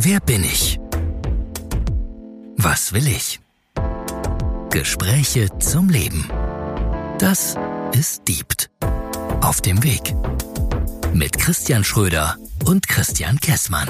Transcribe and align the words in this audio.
Wer 0.00 0.20
bin 0.20 0.44
ich? 0.44 0.78
Was 2.56 2.92
will 2.92 3.06
ich? 3.06 3.40
Gespräche 4.70 5.48
zum 5.58 5.88
Leben. 5.88 6.28
Das 7.18 7.56
ist 7.92 8.28
Diebt. 8.28 8.70
Auf 9.40 9.60
dem 9.60 9.82
Weg. 9.82 10.14
Mit 11.14 11.38
Christian 11.38 11.84
Schröder 11.84 12.36
und 12.64 12.88
Christian 12.88 13.40
Kessmann. 13.40 13.88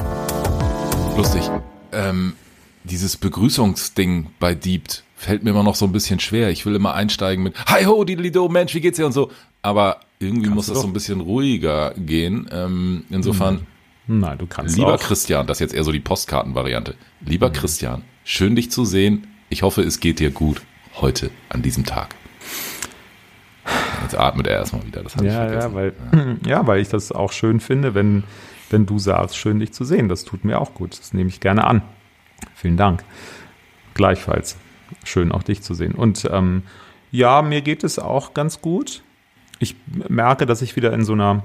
Lustig. 1.17 1.43
Ähm, 1.93 2.35
dieses 2.85 3.17
Begrüßungsding 3.17 4.29
bei 4.39 4.55
Diebt 4.55 5.05
fällt 5.17 5.43
mir 5.43 5.51
immer 5.51 5.63
noch 5.63 5.75
so 5.77 5.87
ein 5.87 5.93
bisschen 5.93 6.21
schwer. 6.21 6.51
Ich 6.51 6.67
will 6.67 6.75
immer 6.75 6.95
einsteigen 6.95 7.43
mit 7.43 7.57
Hi 7.67 7.85
ho, 7.85 8.05
Didelido, 8.05 8.49
Mensch, 8.49 8.75
wie 8.75 8.81
geht's 8.81 8.97
dir 8.97 9.07
und 9.07 9.13
so. 9.13 9.31
Aber 9.63 10.01
irgendwie 10.19 10.43
Kannst 10.45 10.55
muss 10.55 10.67
das 10.67 10.75
doch. 10.77 10.83
so 10.83 10.89
ein 10.89 10.93
bisschen 10.93 11.21
ruhiger 11.21 11.95
gehen. 11.97 12.49
Ähm, 12.53 13.05
insofern, 13.11 13.67
Nein, 14.07 14.39
du 14.39 14.47
kannst 14.47 14.77
lieber 14.77 14.95
auch. 14.95 15.01
Christian, 15.01 15.47
das 15.47 15.57
ist 15.59 15.61
jetzt 15.61 15.75
eher 15.75 15.85
so 15.85 15.93
die 15.93 16.01
Postkartenvariante. 16.01 16.95
Mhm. 17.21 17.27
Lieber 17.29 17.51
Christian, 17.51 18.03
schön 18.25 18.55
dich 18.57 18.71
zu 18.71 18.85
sehen. 18.85 19.27
Ich 19.49 19.63
hoffe, 19.63 19.83
es 19.83 20.01
geht 20.01 20.21
dir 20.21 20.31
gut 20.31 20.63
heute 20.97 21.31
an 21.49 21.63
diesem 21.63 21.85
Tag. 21.85 22.15
Jetzt 24.03 24.17
atmet 24.17 24.47
er 24.47 24.55
erstmal 24.59 24.87
wieder, 24.87 25.03
das 25.03 25.17
ich 25.17 25.23
Ja, 25.23 25.47
vergessen. 25.49 25.71
ja, 25.71 25.75
weil, 25.75 25.93
ja, 26.47 26.67
weil 26.67 26.81
ich 26.81 26.89
das 26.89 27.11
auch 27.13 27.33
schön 27.33 27.59
finde, 27.61 27.95
wenn, 27.95 28.23
wenn 28.71 28.87
du 28.87 28.99
sagst, 28.99 29.37
schön 29.37 29.59
dich 29.59 29.73
zu 29.73 29.85
sehen. 29.85 30.09
Das 30.09 30.25
tut 30.25 30.45
mir 30.45 30.61
auch 30.61 30.75
gut. 30.75 30.99
Das 30.99 31.13
nehme 31.13 31.29
ich 31.29 31.41
gerne 31.41 31.65
an. 31.65 31.83
Vielen 32.55 32.77
Dank. 32.77 33.03
Gleichfalls. 33.95 34.57
Schön 35.05 35.33
auch 35.33 35.43
dich 35.43 35.63
zu 35.63 35.75
sehen. 35.75 35.93
Und 35.95 36.29
ähm, 36.31 36.63
ja, 37.11 37.43
mir 37.43 37.63
geht 37.63 37.83
es 37.83 37.99
auch 37.99 38.35
ganz 38.35 38.61
gut. 38.61 39.03
Ich 39.59 39.75
merke, 40.09 40.47
dass 40.47 40.63
ich 40.63 40.77
wieder 40.77 40.93
in 40.93 41.05
so 41.05 41.15
einer, 41.15 41.43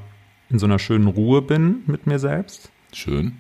in 0.52 0.60
so 0.60 0.66
einer 0.66 0.80
schönen 0.80 1.08
Ruhe 1.08 1.42
bin 1.42 1.84
mit 1.88 2.08
mir 2.08 2.20
selbst. 2.20 2.70
Schön. 2.94 3.38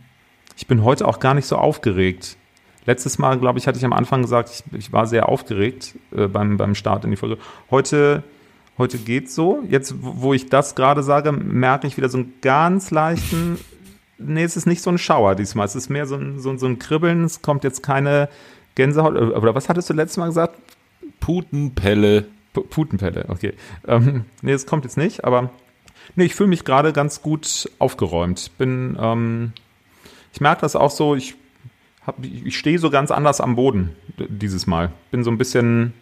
Ich 0.57 0.67
bin 0.67 0.83
heute 0.83 1.07
auch 1.07 1.19
gar 1.19 1.33
nicht 1.33 1.45
so 1.45 1.57
aufgeregt. 1.57 2.37
Letztes 2.85 3.19
Mal, 3.19 3.37
glaube 3.37 3.59
ich, 3.59 3.67
hatte 3.67 3.77
ich 3.77 3.85
am 3.85 3.93
Anfang 3.93 4.21
gesagt, 4.21 4.49
ich, 4.49 4.63
ich 4.77 4.93
war 4.93 5.05
sehr 5.05 5.29
aufgeregt 5.29 5.95
äh, 6.15 6.27
beim, 6.27 6.57
beim 6.57 6.73
Start 6.75 7.03
in 7.05 7.11
die 7.11 7.17
Folge. 7.17 7.37
Heute, 7.69 8.23
heute 8.77 8.97
geht's 8.97 9.35
so. 9.35 9.63
Jetzt, 9.69 9.95
wo 10.01 10.33
ich 10.33 10.49
das 10.49 10.73
gerade 10.75 11.03
sage, 11.03 11.31
merke 11.31 11.85
ich 11.87 11.97
wieder 11.97 12.09
so 12.09 12.17
einen 12.17 12.33
ganz 12.41 12.89
leichten. 12.91 13.59
Nee, 14.17 14.43
es 14.43 14.57
ist 14.57 14.65
nicht 14.67 14.81
so 14.81 14.89
ein 14.89 14.97
Schauer 14.97 15.35
diesmal. 15.35 15.65
Es 15.65 15.75
ist 15.75 15.89
mehr 15.89 16.05
so 16.05 16.15
ein, 16.15 16.39
so, 16.39 16.49
ein- 16.49 16.57
so 16.59 16.65
ein 16.67 16.79
Kribbeln. 16.79 17.23
Es 17.23 17.41
kommt 17.41 17.63
jetzt 17.63 17.83
keine 17.83 18.29
Gänsehaut. 18.75 19.15
Äh, 19.15 19.19
Oder 19.19 19.53
was 19.53 19.69
hattest 19.69 19.89
du 19.89 19.93
letztes 19.93 20.17
Mal 20.17 20.27
gesagt? 20.27 20.55
Putenpelle. 21.19 22.25
P- 22.53 22.61
Putenpelle, 22.61 23.25
okay. 23.29 23.53
Ähm, 23.87 24.25
nee, 24.41 24.51
es 24.51 24.65
kommt 24.65 24.83
jetzt 24.85 24.97
nicht, 24.97 25.23
aber 25.23 25.49
nee, 26.15 26.25
ich 26.25 26.35
fühle 26.35 26.49
mich 26.49 26.63
gerade 26.65 26.93
ganz 26.93 27.21
gut 27.21 27.69
aufgeräumt. 27.79 28.51
Bin, 28.57 28.97
ähm, 28.99 29.53
ich 30.33 30.41
merke 30.41 30.61
das 30.61 30.75
auch 30.75 30.91
so, 30.91 31.15
ich, 31.15 31.35
hab, 32.05 32.23
ich 32.23 32.57
stehe 32.57 32.79
so 32.79 32.89
ganz 32.89 33.11
anders 33.11 33.41
am 33.41 33.55
Boden 33.55 33.95
dieses 34.17 34.67
Mal. 34.67 34.91
Bin 35.11 35.23
so 35.23 35.31
ein 35.31 35.37
bisschen, 35.37 35.93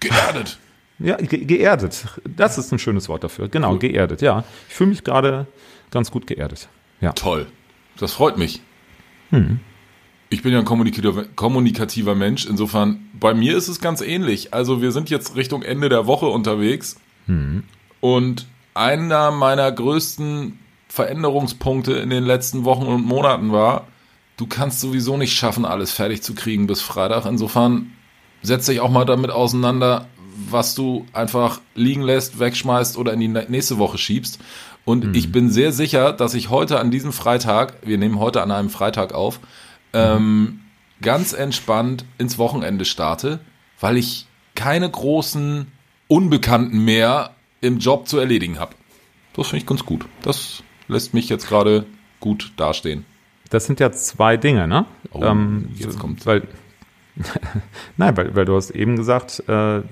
Geerdet. 0.00 0.58
ja, 0.98 1.16
ge 1.16 1.44
geerdet. 1.44 2.06
Das 2.24 2.58
ist 2.58 2.72
ein 2.72 2.78
schönes 2.78 3.08
Wort 3.08 3.24
dafür. 3.24 3.48
Genau, 3.48 3.72
Cool. 3.72 3.78
geerdet, 3.78 4.22
ja. 4.22 4.44
Ich 4.68 4.74
fühle 4.74 4.90
mich 4.90 5.04
gerade 5.04 5.46
ganz 5.90 6.10
gut 6.10 6.26
geerdet. 6.26 6.68
Ja. 7.00 7.12
Toll. 7.12 7.46
Das 7.98 8.12
freut 8.12 8.36
mich. 8.38 8.60
Hm. 9.30 9.60
Ich 10.28 10.42
bin 10.42 10.52
ja 10.52 10.58
ein 10.58 10.64
kommunikativer, 10.64 11.24
kommunikativer 11.36 12.14
Mensch. 12.14 12.46
Insofern, 12.46 13.08
bei 13.18 13.32
mir 13.32 13.56
ist 13.56 13.68
es 13.68 13.80
ganz 13.80 14.00
ähnlich. 14.00 14.52
Also 14.52 14.82
wir 14.82 14.92
sind 14.92 15.08
jetzt 15.08 15.36
Richtung 15.36 15.62
Ende 15.62 15.88
der 15.88 16.06
Woche 16.06 16.26
unterwegs. 16.26 16.96
Hm. 17.26 17.62
Und 18.00 18.46
einer 18.76 19.30
meiner 19.30 19.70
größten 19.70 20.58
Veränderungspunkte 20.88 21.94
in 21.94 22.10
den 22.10 22.24
letzten 22.24 22.64
Wochen 22.64 22.86
und 22.86 23.04
Monaten 23.04 23.52
war, 23.52 23.86
du 24.36 24.46
kannst 24.46 24.80
sowieso 24.80 25.16
nicht 25.16 25.34
schaffen, 25.34 25.64
alles 25.64 25.92
fertig 25.92 26.22
zu 26.22 26.34
kriegen 26.34 26.66
bis 26.66 26.80
Freitag. 26.80 27.26
Insofern 27.26 27.92
setz 28.42 28.66
dich 28.66 28.80
auch 28.80 28.90
mal 28.90 29.04
damit 29.04 29.30
auseinander, 29.30 30.06
was 30.50 30.74
du 30.74 31.06
einfach 31.12 31.60
liegen 31.74 32.02
lässt, 32.02 32.38
wegschmeißt 32.38 32.98
oder 32.98 33.12
in 33.12 33.20
die 33.20 33.28
nächste 33.28 33.78
Woche 33.78 33.98
schiebst. 33.98 34.38
Und 34.84 35.16
ich 35.16 35.32
bin 35.32 35.50
sehr 35.50 35.72
sicher, 35.72 36.12
dass 36.12 36.34
ich 36.34 36.48
heute 36.50 36.78
an 36.78 36.90
diesem 36.90 37.12
Freitag, 37.12 37.78
wir 37.82 37.98
nehmen 37.98 38.20
heute 38.20 38.42
an 38.42 38.52
einem 38.52 38.70
Freitag 38.70 39.12
auf, 39.12 39.40
ähm, 39.92 40.60
ganz 41.02 41.32
entspannt 41.32 42.04
ins 42.18 42.38
Wochenende 42.38 42.84
starte, 42.84 43.40
weil 43.80 43.96
ich 43.96 44.26
keine 44.54 44.88
großen 44.88 45.72
Unbekannten 46.08 46.84
mehr 46.84 47.35
im 47.60 47.78
Job 47.78 48.08
zu 48.08 48.18
erledigen 48.18 48.58
habe. 48.58 48.74
Das 49.34 49.48
finde 49.48 49.62
ich 49.62 49.66
ganz 49.66 49.84
gut. 49.84 50.06
Das 50.22 50.62
lässt 50.88 51.14
mich 51.14 51.28
jetzt 51.28 51.48
gerade 51.48 51.86
gut 52.20 52.52
dastehen. 52.56 53.04
Das 53.50 53.66
sind 53.66 53.80
ja 53.80 53.92
zwei 53.92 54.36
Dinge, 54.36 54.66
ne? 54.66 54.86
Oh, 55.12 55.22
jetzt 55.76 55.98
kommt's. 55.98 56.26
Weil, 56.26 56.48
nein, 57.96 58.16
weil, 58.16 58.34
weil 58.34 58.44
du 58.44 58.56
hast 58.56 58.70
eben 58.70 58.96
gesagt, 58.96 59.42
äh, 59.48 59.82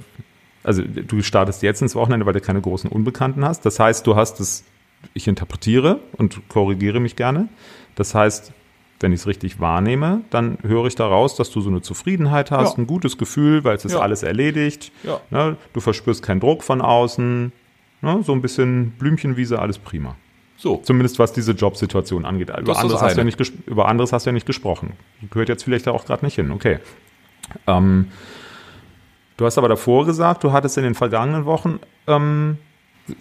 also 0.62 0.82
du 0.82 1.22
startest 1.22 1.62
jetzt 1.62 1.82
ins 1.82 1.94
Wochenende, 1.94 2.26
weil 2.26 2.32
du 2.32 2.40
keine 2.40 2.60
großen 2.60 2.90
Unbekannten 2.90 3.44
hast. 3.44 3.64
Das 3.66 3.78
heißt, 3.78 4.06
du 4.06 4.16
hast 4.16 4.40
es, 4.40 4.64
ich 5.12 5.28
interpretiere 5.28 6.00
und 6.16 6.48
korrigiere 6.48 7.00
mich 7.00 7.16
gerne. 7.16 7.48
Das 7.94 8.14
heißt, 8.14 8.52
wenn 9.00 9.12
ich 9.12 9.20
es 9.20 9.26
richtig 9.26 9.60
wahrnehme, 9.60 10.22
dann 10.30 10.58
höre 10.62 10.86
ich 10.86 10.94
daraus, 10.94 11.36
dass 11.36 11.50
du 11.50 11.60
so 11.60 11.68
eine 11.68 11.82
Zufriedenheit 11.82 12.50
hast, 12.50 12.76
Ja. 12.76 12.82
ein 12.82 12.86
gutes 12.86 13.18
Gefühl, 13.18 13.62
weil 13.64 13.76
es 13.76 13.84
ist 13.84 13.92
Ja. 13.92 14.00
alles 14.00 14.22
erledigt. 14.22 14.92
Ja. 15.02 15.20
Ne? 15.30 15.56
Du 15.72 15.80
verspürst 15.80 16.22
keinen 16.22 16.40
Druck 16.40 16.62
von 16.62 16.80
außen. 16.80 17.52
Ne? 18.02 18.20
So 18.22 18.32
ein 18.32 18.40
bisschen 18.42 18.92
Blümchenwiese, 18.98 19.58
alles 19.58 19.78
prima. 19.78 20.16
So. 20.56 20.78
Zumindest 20.84 21.18
was 21.18 21.32
diese 21.32 21.52
Jobsituation 21.52 22.24
angeht. 22.24 22.48
Über 22.48 22.78
anderes, 22.78 23.02
hast 23.02 23.14
du 23.16 23.20
ja 23.20 23.24
nicht 23.24 23.52
über 23.66 23.88
anderes 23.88 24.12
hast 24.12 24.24
du 24.26 24.30
ja 24.30 24.32
nicht 24.34 24.46
gesprochen. 24.46 24.92
Gehört 25.30 25.48
jetzt 25.48 25.64
vielleicht 25.64 25.88
auch 25.88 26.04
gerade 26.06 26.24
nicht 26.24 26.36
hin. 26.36 26.50
Okay. 26.52 26.78
Ähm, 27.66 28.08
du 29.36 29.44
hast 29.44 29.58
aber 29.58 29.68
davor 29.68 30.06
gesagt, 30.06 30.44
du 30.44 30.52
hattest 30.52 30.78
in 30.78 30.84
den 30.84 30.94
vergangenen 30.94 31.44
Wochen, 31.44 31.80
ähm, 32.06 32.58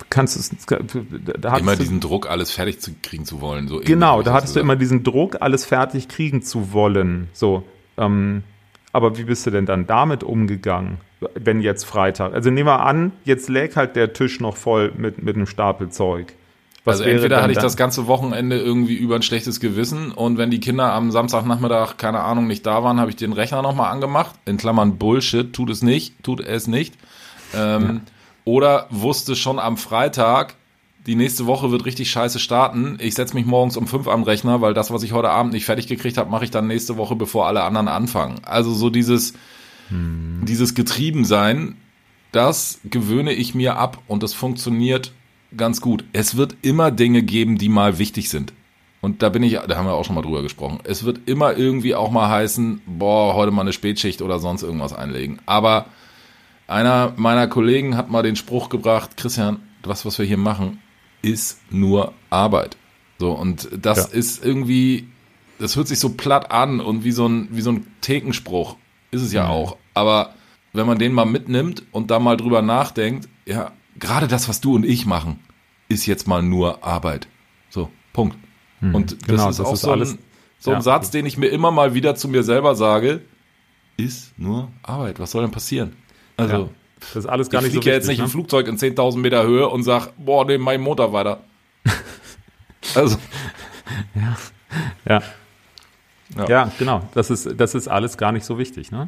kannst 0.09 0.37
es, 0.37 0.51
da 0.65 1.51
hattest 1.51 1.61
Immer 1.61 1.75
du, 1.75 1.83
diesen 1.83 1.99
Druck, 1.99 2.29
alles 2.29 2.51
fertig 2.51 2.79
zu 2.79 2.91
kriegen 3.01 3.25
zu 3.25 3.41
wollen. 3.41 3.67
So 3.67 3.79
genau, 3.79 4.21
da 4.21 4.33
hattest 4.33 4.55
du 4.55 4.59
immer 4.59 4.75
diesen 4.75 5.03
Druck, 5.03 5.37
alles 5.41 5.65
fertig 5.65 6.07
kriegen 6.07 6.41
zu 6.41 6.71
wollen. 6.71 7.27
So, 7.33 7.63
ähm, 7.97 8.43
aber 8.93 9.17
wie 9.17 9.23
bist 9.23 9.45
du 9.45 9.51
denn 9.51 9.65
dann 9.65 9.87
damit 9.87 10.23
umgegangen, 10.23 10.99
wenn 11.35 11.61
jetzt 11.61 11.83
Freitag? 11.83 12.33
Also 12.33 12.49
nehmen 12.49 12.67
wir 12.67 12.81
an, 12.81 13.11
jetzt 13.25 13.49
läg 13.49 13.75
halt 13.75 13.95
der 13.95 14.13
Tisch 14.13 14.39
noch 14.39 14.55
voll 14.55 14.93
mit, 14.95 15.21
mit 15.21 15.35
einem 15.35 15.47
Stapel 15.47 15.89
Zeug. 15.89 16.33
Was 16.85 16.99
also 16.99 17.09
entweder 17.09 17.41
hatte 17.41 17.53
ich 17.53 17.57
das 17.57 17.77
ganze 17.77 18.07
Wochenende 18.07 18.57
irgendwie 18.57 18.95
über 18.95 19.15
ein 19.15 19.21
schlechtes 19.21 19.61
Gewissen 19.61 20.11
und 20.11 20.37
wenn 20.37 20.51
die 20.51 20.59
Kinder 20.59 20.91
am 20.91 21.11
Samstagnachmittag, 21.11 21.95
keine 21.97 22.19
Ahnung, 22.19 22.45
nicht 22.45 22.65
da 22.65 22.83
waren, 22.83 22.99
habe 22.99 23.09
ich 23.09 23.15
den 23.15 23.31
Rechner 23.31 23.61
nochmal 23.61 23.89
angemacht. 23.91 24.35
In 24.45 24.57
Klammern 24.57 24.97
Bullshit, 24.97 25.53
tut 25.53 25.69
es 25.69 25.81
nicht, 25.81 26.21
tut 26.23 26.41
es 26.41 26.67
nicht. 26.67 26.95
Ähm, 27.55 28.01
Oder 28.45 28.87
wusste 28.89 29.35
schon 29.35 29.59
am 29.59 29.77
Freitag, 29.77 30.55
die 31.05 31.15
nächste 31.15 31.45
Woche 31.45 31.71
wird 31.71 31.85
richtig 31.85 32.09
scheiße 32.11 32.39
starten. 32.39 32.97
Ich 32.99 33.15
setze 33.15 33.35
mich 33.35 33.45
morgens 33.45 33.75
um 33.75 33.87
fünf 33.87 34.07
am 34.07 34.23
Rechner, 34.23 34.61
weil 34.61 34.73
das, 34.73 34.91
was 34.91 35.03
ich 35.03 35.11
heute 35.11 35.29
Abend 35.29 35.53
nicht 35.53 35.65
fertig 35.65 35.87
gekriegt 35.87 36.17
habe, 36.17 36.31
mache 36.31 36.45
ich 36.45 36.51
dann 36.51 36.67
nächste 36.67 36.95
Woche, 36.95 37.15
bevor 37.15 37.47
alle 37.47 37.63
anderen 37.63 37.89
anfangen. 37.89 38.39
Also 38.43 38.73
so 38.73 38.89
dieses, 38.89 39.33
dieses 39.89 40.75
Getriebensein, 40.75 41.75
das 42.31 42.79
gewöhne 42.85 43.33
ich 43.33 43.53
mir 43.53 43.77
ab 43.77 44.01
und 44.07 44.23
das 44.23 44.33
funktioniert 44.33 45.11
ganz 45.55 45.81
gut. 45.81 46.05
Es 46.13 46.37
wird 46.37 46.55
immer 46.61 46.89
Dinge 46.89 47.21
geben, 47.21 47.57
die 47.57 47.69
mal 47.69 47.99
wichtig 47.99 48.29
sind. 48.29 48.53
Und 49.01 49.21
da 49.21 49.27
bin 49.27 49.43
ich, 49.43 49.59
da 49.67 49.75
haben 49.75 49.85
wir 49.85 49.93
auch 49.93 50.05
schon 50.05 50.15
mal 50.15 50.21
drüber 50.21 50.41
gesprochen. 50.41 50.79
Es 50.85 51.03
wird 51.03 51.27
immer 51.27 51.57
irgendwie 51.57 51.93
auch 51.93 52.09
mal 52.09 52.29
heißen, 52.29 52.81
boah, 52.85 53.35
heute 53.35 53.51
mal 53.51 53.61
eine 53.61 53.73
Spätschicht 53.73 54.21
oder 54.21 54.39
sonst 54.39 54.63
irgendwas 54.63 54.93
einlegen. 54.93 55.39
Aber 55.45 55.87
einer 56.67 57.13
meiner 57.17 57.47
Kollegen 57.47 57.97
hat 57.97 58.09
mal 58.09 58.23
den 58.23 58.35
Spruch 58.35 58.69
gebracht, 58.69 59.17
Christian, 59.17 59.59
das, 59.81 60.05
was 60.05 60.17
wir 60.19 60.25
hier 60.25 60.37
machen, 60.37 60.79
ist 61.21 61.59
nur 61.71 62.13
Arbeit. 62.29 62.77
So, 63.19 63.31
und 63.31 63.69
das 63.79 64.11
Ja. 64.11 64.17
ist 64.17 64.43
irgendwie, 64.43 65.07
das 65.59 65.75
hört 65.75 65.87
sich 65.87 65.99
so 65.99 66.09
platt 66.09 66.51
an 66.51 66.79
und 66.79 67.03
wie 67.03 67.11
so 67.11 67.27
ein, 67.27 67.47
wie 67.51 67.61
so 67.61 67.71
ein 67.71 67.87
Thekenspruch. 68.01 68.77
Ist 69.11 69.21
es 69.21 69.31
ja 69.33 69.47
auch. 69.47 69.77
Aber 69.93 70.33
wenn 70.73 70.87
man 70.87 70.97
den 70.97 71.13
mal 71.13 71.25
mitnimmt 71.25 71.83
und 71.91 72.09
da 72.11 72.19
mal 72.19 72.35
drüber 72.37 72.61
nachdenkt, 72.61 73.29
ja, 73.45 73.71
gerade 73.99 74.27
das, 74.27 74.49
was 74.49 74.59
du 74.59 74.75
und 74.75 74.85
ich 74.85 75.05
machen, 75.05 75.39
ist 75.89 76.05
jetzt 76.07 76.27
mal 76.27 76.41
nur 76.41 76.83
Arbeit. 76.83 77.27
So, 77.69 77.89
Punkt. 78.13 78.37
Und 78.81 79.13
das 79.21 79.27
genau, 79.27 79.49
ist 79.49 79.59
das 79.59 79.67
auch 79.67 79.73
ist 79.73 79.81
so, 79.81 79.91
alles- 79.91 80.13
ein, 80.13 80.19
so 80.59 80.71
ein 80.71 80.77
ja. 80.77 80.81
Satz, 80.81 81.09
den 81.11 81.25
ich 81.25 81.37
mir 81.37 81.47
immer 81.47 81.71
mal 81.71 81.93
wieder 81.93 82.15
zu 82.15 82.27
mir 82.27 82.43
selber 82.43 82.75
sage, 82.75 83.21
ist 83.95 84.37
nur 84.37 84.71
Arbeit. 84.81 85.19
Was 85.19 85.31
soll 85.31 85.43
denn 85.43 85.51
passieren? 85.51 85.95
Also, 86.37 86.55
Ja. 86.57 86.69
Das 86.99 87.15
ist 87.17 87.25
alles 87.25 87.49
gar 87.49 87.59
ich 87.59 87.65
nicht 87.65 87.73
so 87.75 87.81
fliege 87.81 87.89
ja 87.89 87.95
jetzt 87.97 88.07
wichtig, 88.07 88.19
nicht 88.23 88.33
im 88.33 88.39
ne? 88.39 88.45
Flugzeug 88.45 88.67
in 88.69 88.77
10.000 88.77 89.17
Meter 89.17 89.43
Höhe 89.43 89.67
und 89.67 89.83
sag, 89.83 90.13
boah, 90.17 90.45
nehm 90.45 90.61
meinen 90.61 90.81
Motor 90.83 91.11
weiter. 91.11 91.41
also, 92.95 93.17
Ja. 95.07 95.21
Ja. 96.37 96.45
ja, 96.47 96.71
genau. 96.79 97.07
Das 97.13 97.29
ist, 97.29 97.59
das 97.59 97.75
ist 97.75 97.87
alles 97.89 98.17
gar 98.17 98.31
nicht 98.31 98.45
so 98.45 98.57
wichtig, 98.57 98.91
ne? 98.91 99.07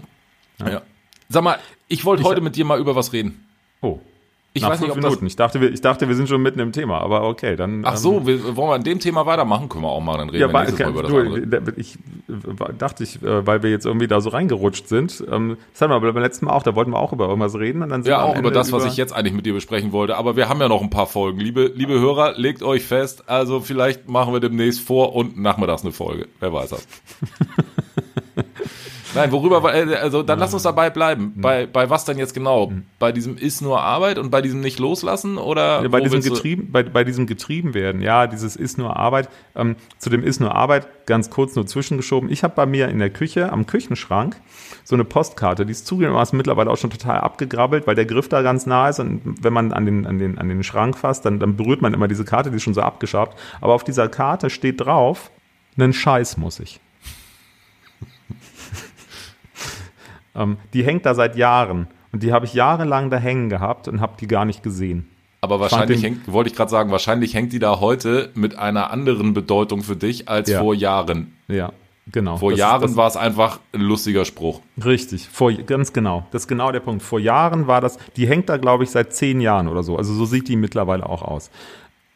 ja. 0.59 0.81
Sag 1.29 1.43
mal, 1.43 1.57
ich 1.87 2.03
wollte 2.05 2.21
Ich- 2.21 2.27
heute 2.27 2.41
mit 2.41 2.55
dir 2.55 2.65
mal 2.65 2.79
über 2.79 2.95
was 2.95 3.13
reden. 3.13 3.45
Oh. 3.81 3.99
Ich 4.57 4.61
Nach 4.61 4.69
weiß 4.69 4.79
nicht, 4.79 4.87
fünf 4.93 4.95
ob 4.99 5.01
das- 5.01 5.09
Minuten. 5.11 5.25
Ich 5.27 5.35
dachte, 5.35 5.59
wir, 5.59 5.69
ich 5.69 5.81
dachte, 5.81 6.07
wir 6.07 6.15
sind 6.15 6.29
schon 6.29 6.41
mitten 6.41 6.59
im 6.61 6.71
Thema, 6.71 6.99
aber 7.01 7.27
okay, 7.27 7.57
dann. 7.57 7.81
Ach 7.83 7.91
ähm, 7.91 7.97
so, 7.97 8.25
wir, 8.25 8.55
wollen 8.55 8.69
wir 8.69 8.75
an 8.75 8.83
dem 8.85 8.99
Thema 8.99 9.25
weitermachen? 9.25 9.67
Können 9.67 9.83
wir 9.83 9.89
auch 9.89 9.99
mal, 9.99 10.17
dann 10.17 10.29
reden 10.29 10.41
Ja, 10.41 10.47
wir 10.53 10.59
nächstes 10.61 10.79
Mal 10.79 10.91
über 10.91 11.01
das 11.01 11.11
du, 11.11 11.73
ich 11.75 11.95
äh, 11.95 12.73
dachte 12.77 13.03
ich, 13.03 13.21
äh, 13.21 13.45
weil 13.45 13.63
wir 13.63 13.69
jetzt 13.69 13.85
irgendwie 13.85 14.07
da 14.07 14.21
so 14.21 14.29
reingerutscht 14.29 14.87
sind. 14.87 15.21
Ähm, 15.29 15.57
das 15.73 15.81
hatten 15.81 15.91
wir 15.91 15.95
aber 15.97 16.13
beim 16.13 16.23
letzten 16.23 16.45
Mal 16.45 16.53
auch, 16.53 16.63
da 16.63 16.73
wollten 16.73 16.91
wir 16.91 16.99
auch 16.99 17.11
über 17.11 17.27
irgendwas 17.27 17.53
reden 17.55 17.81
und 17.83 17.89
dann 17.89 18.03
sind 18.03 18.11
Ja, 18.11 18.23
auch 18.23 18.37
über 18.39 18.49
das, 18.49 18.71
was 18.71 18.85
ich 18.85 18.95
jetzt 18.95 19.13
eigentlich 19.13 19.33
mit 19.33 19.45
dir 19.45 19.53
besprechen 19.53 19.91
wollte. 19.91 20.15
Aber 20.15 20.37
wir 20.37 20.47
haben 20.47 20.61
ja 20.61 20.69
noch 20.69 20.81
ein 20.81 20.89
paar 20.89 21.07
Folgen. 21.07 21.37
Liebe, 21.41 21.73
liebe 21.75 21.99
Hörer, 21.99 22.33
legt 22.37 22.63
euch 22.63 22.85
fest. 22.85 23.27
Also 23.27 23.59
vielleicht 23.59 24.07
machen 24.07 24.31
wir 24.31 24.39
demnächst 24.39 24.79
vor 24.79 25.15
und 25.15 25.37
nachmittags 25.37 25.83
eine 25.83 25.91
Folge. 25.91 26.29
Wer 26.39 26.53
weiß 26.53 26.69
das. 26.69 26.87
Nein, 29.15 29.31
worüber, 29.31 29.63
also 29.63 30.23
dann 30.23 30.39
lass 30.39 30.53
uns 30.53 30.63
dabei 30.63 30.89
bleiben. 30.89 31.33
Mhm. 31.35 31.41
Bei, 31.41 31.65
bei 31.65 31.89
was 31.89 32.05
denn 32.05 32.17
jetzt 32.17 32.33
genau? 32.33 32.71
Bei 32.99 33.11
diesem 33.11 33.37
ist 33.37 33.61
nur 33.61 33.81
Arbeit 33.81 34.17
und 34.17 34.29
bei 34.29 34.41
diesem 34.41 34.59
nicht 34.59 34.79
loslassen 34.79 35.37
oder? 35.37 35.81
Ja, 35.81 35.87
bei 35.87 36.01
diesem 36.01 36.21
getrieben, 36.21 36.69
bei, 36.71 36.83
bei 36.83 37.03
diesem 37.03 37.25
getrieben 37.25 37.73
werden, 37.73 38.01
ja, 38.01 38.27
dieses 38.27 38.55
ist 38.55 38.77
nur 38.77 38.97
Arbeit. 38.97 39.29
Ähm, 39.55 39.75
zu 39.97 40.09
dem 40.09 40.23
ist 40.23 40.39
nur 40.39 40.53
Arbeit, 40.53 41.05
ganz 41.05 41.29
kurz 41.29 41.55
nur 41.55 41.65
zwischengeschoben. 41.65 42.29
Ich 42.29 42.43
habe 42.43 42.53
bei 42.55 42.65
mir 42.65 42.89
in 42.89 42.99
der 42.99 43.09
Küche, 43.09 43.51
am 43.51 43.65
Küchenschrank, 43.65 44.35
so 44.83 44.95
eine 44.95 45.05
Postkarte, 45.05 45.65
die 45.65 45.71
ist 45.71 45.87
zugegebenermaßen 45.87 46.37
mittlerweile 46.37 46.69
auch 46.69 46.77
schon 46.77 46.89
total 46.89 47.19
abgegrabbelt, 47.19 47.87
weil 47.87 47.95
der 47.95 48.05
Griff 48.05 48.29
da 48.29 48.41
ganz 48.41 48.65
nah 48.65 48.89
ist 48.89 48.99
und 48.99 49.21
wenn 49.41 49.53
man 49.53 49.71
an 49.71 49.85
den, 49.85 50.05
an 50.05 50.19
den, 50.19 50.37
an 50.37 50.49
den 50.49 50.63
Schrank 50.63 50.97
fasst, 50.97 51.25
dann, 51.25 51.39
dann 51.39 51.55
berührt 51.55 51.81
man 51.81 51.93
immer 51.93 52.07
diese 52.07 52.25
Karte, 52.25 52.51
die 52.51 52.57
ist 52.57 52.63
schon 52.63 52.73
so 52.73 52.81
abgeschabt. 52.81 53.37
Aber 53.61 53.73
auf 53.73 53.83
dieser 53.83 54.09
Karte 54.09 54.49
steht 54.49 54.81
drauf, 54.81 55.31
einen 55.77 55.93
Scheiß 55.93 56.37
muss 56.37 56.59
ich. 56.59 56.79
Ähm, 60.35 60.57
die 60.73 60.83
hängt 60.83 61.05
da 61.05 61.13
seit 61.15 61.35
Jahren 61.35 61.87
und 62.11 62.23
die 62.23 62.31
habe 62.33 62.45
ich 62.45 62.53
jahrelang 62.53 63.09
da 63.09 63.17
hängen 63.17 63.49
gehabt 63.49 63.87
und 63.87 64.01
habe 64.01 64.13
die 64.19 64.27
gar 64.27 64.45
nicht 64.45 64.63
gesehen. 64.63 65.09
Aber 65.41 65.59
wahrscheinlich 65.59 66.01
hängt, 66.01 66.31
wollte 66.31 66.49
ich 66.49 66.55
gerade 66.55 66.71
sagen, 66.71 66.89
wahrscheinlich 66.91 67.33
hängt 67.35 67.53
die 67.53 67.59
da 67.59 67.79
heute 67.79 68.31
mit 68.33 68.57
einer 68.57 68.89
anderen 68.91 69.33
Bedeutung 69.33 69.83
für 69.83 69.95
dich 69.95 70.27
als 70.27 70.49
Ja. 70.49 70.59
vor 70.59 70.73
Jahren. 70.73 71.33
Ja, 71.47 71.71
genau. 72.11 72.37
Vor 72.37 72.49
Das 72.51 72.57
ist- 72.57 72.61
Jahren 72.61 72.81
das, 72.81 72.95
war 72.95 73.07
es 73.07 73.15
einfach 73.17 73.59
ein 73.73 73.81
lustiger 73.81 74.25
Spruch. 74.25 74.61
Richtig, 74.83 75.29
vor, 75.29 75.53
ganz 75.53 75.93
genau. 75.93 76.25
Das 76.31 76.43
ist 76.43 76.47
genau 76.47 76.71
der 76.71 76.79
Punkt. 76.79 77.03
Vor 77.03 77.19
Jahren 77.19 77.67
war 77.67 77.79
das, 77.79 77.99
die 78.17 78.27
hängt 78.27 78.49
da, 78.49 78.57
glaube 78.57 78.85
ich, 78.85 78.89
seit 78.91 79.13
zehn 79.13 79.39
Jahren 79.39 79.67
oder 79.67 79.83
so. 79.83 79.97
Also 79.97 80.13
so 80.15 80.25
sieht 80.25 80.47
die 80.47 80.55
mittlerweile 80.55 81.07
auch 81.07 81.21
aus. 81.21 81.51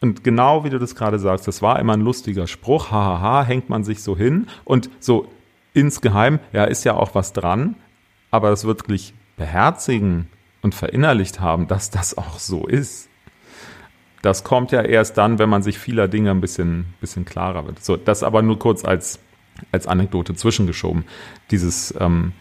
Und 0.02 0.24
genau 0.24 0.64
wie 0.64 0.70
du 0.72 0.80
das 0.80 0.96
gerade 0.96 1.20
sagst, 1.20 1.48
das 1.48 1.62
war 1.62 1.78
immer 1.80 1.94
ein 1.94 2.02
lustiger 2.02 2.48
Spruch. 2.48 2.90
Hahaha, 2.90 3.44
hängt 3.44 3.70
man 3.70 3.84
sich 3.84 4.02
so 4.02 4.18
hin. 4.18 4.48
Und 4.64 4.90
so 5.00 5.28
insgeheim, 5.74 6.40
ja, 6.54 6.64
ist 6.64 6.84
ja 6.84 6.96
auch 6.96 7.14
was 7.16 7.34
dran. 7.34 7.76
Aber 8.32 8.50
das 8.50 8.66
wirklich 8.66 9.14
beherzigen 9.38 10.28
und 10.62 10.76
verinnerlicht 10.76 11.40
haben, 11.40 11.68
dass 11.68 11.90
das 11.90 12.18
auch 12.18 12.40
so 12.40 12.68
ist. 12.68 13.10
Das 14.22 14.44
kommt 14.44 14.72
ja 14.72 14.82
erst 14.82 15.18
dann, 15.18 15.40
wenn 15.40 15.50
man 15.50 15.64
sich 15.64 15.80
vieler 15.80 16.08
Dinge 16.08 16.32
ein 16.32 16.42
bisschen, 16.42 16.94
bisschen 17.00 17.26
klarer 17.26 17.66
wird. 17.66 17.84
So, 17.84 17.96
das 17.96 18.22
aber 18.22 18.42
nur 18.42 18.60
kurz 18.60 18.84
als, 18.84 19.20
als 19.72 19.88
Anekdote 19.88 20.36
zwischengeschoben. 20.36 21.06
Dieses, 21.52 21.96
ähm, 22.00 22.34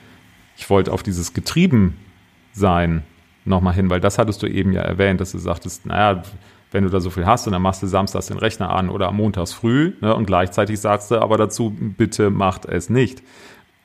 ich 0.57 0.69
wollte 0.69 0.93
auf 0.93 1.05
dieses 1.05 1.35
Getriebensein 1.35 3.05
nochmal 3.45 3.75
hin, 3.75 3.91
weil 3.91 4.01
das 4.01 4.19
hattest 4.19 4.43
du 4.43 4.49
eben 4.49 4.73
ja 4.73 4.83
erwähnt, 4.83 5.21
dass 5.21 5.33
du 5.33 5.39
sagtest, 5.39 5.87
naja, 5.87 6.23
wenn 6.71 6.85
du 6.85 6.91
da 6.91 7.01
so 7.01 7.11
viel 7.11 7.25
hast 7.25 7.47
und 7.47 7.53
dann 7.53 7.63
machst 7.63 7.83
du 7.83 7.87
samstags 7.87 8.27
den 8.27 8.39
Rechner 8.39 8.71
an 8.71 8.91
oder 8.91 9.11
montags 9.13 9.53
früh 9.53 9.95
ne, 10.01 10.15
und 10.15 10.27
gleichzeitig 10.27 10.81
sagst 10.81 11.11
du 11.11 11.21
aber 11.21 11.39
dazu, 11.39 11.71
bitte 11.71 12.31
macht 12.31 12.67
es 12.67 12.91
nicht. 12.91 13.23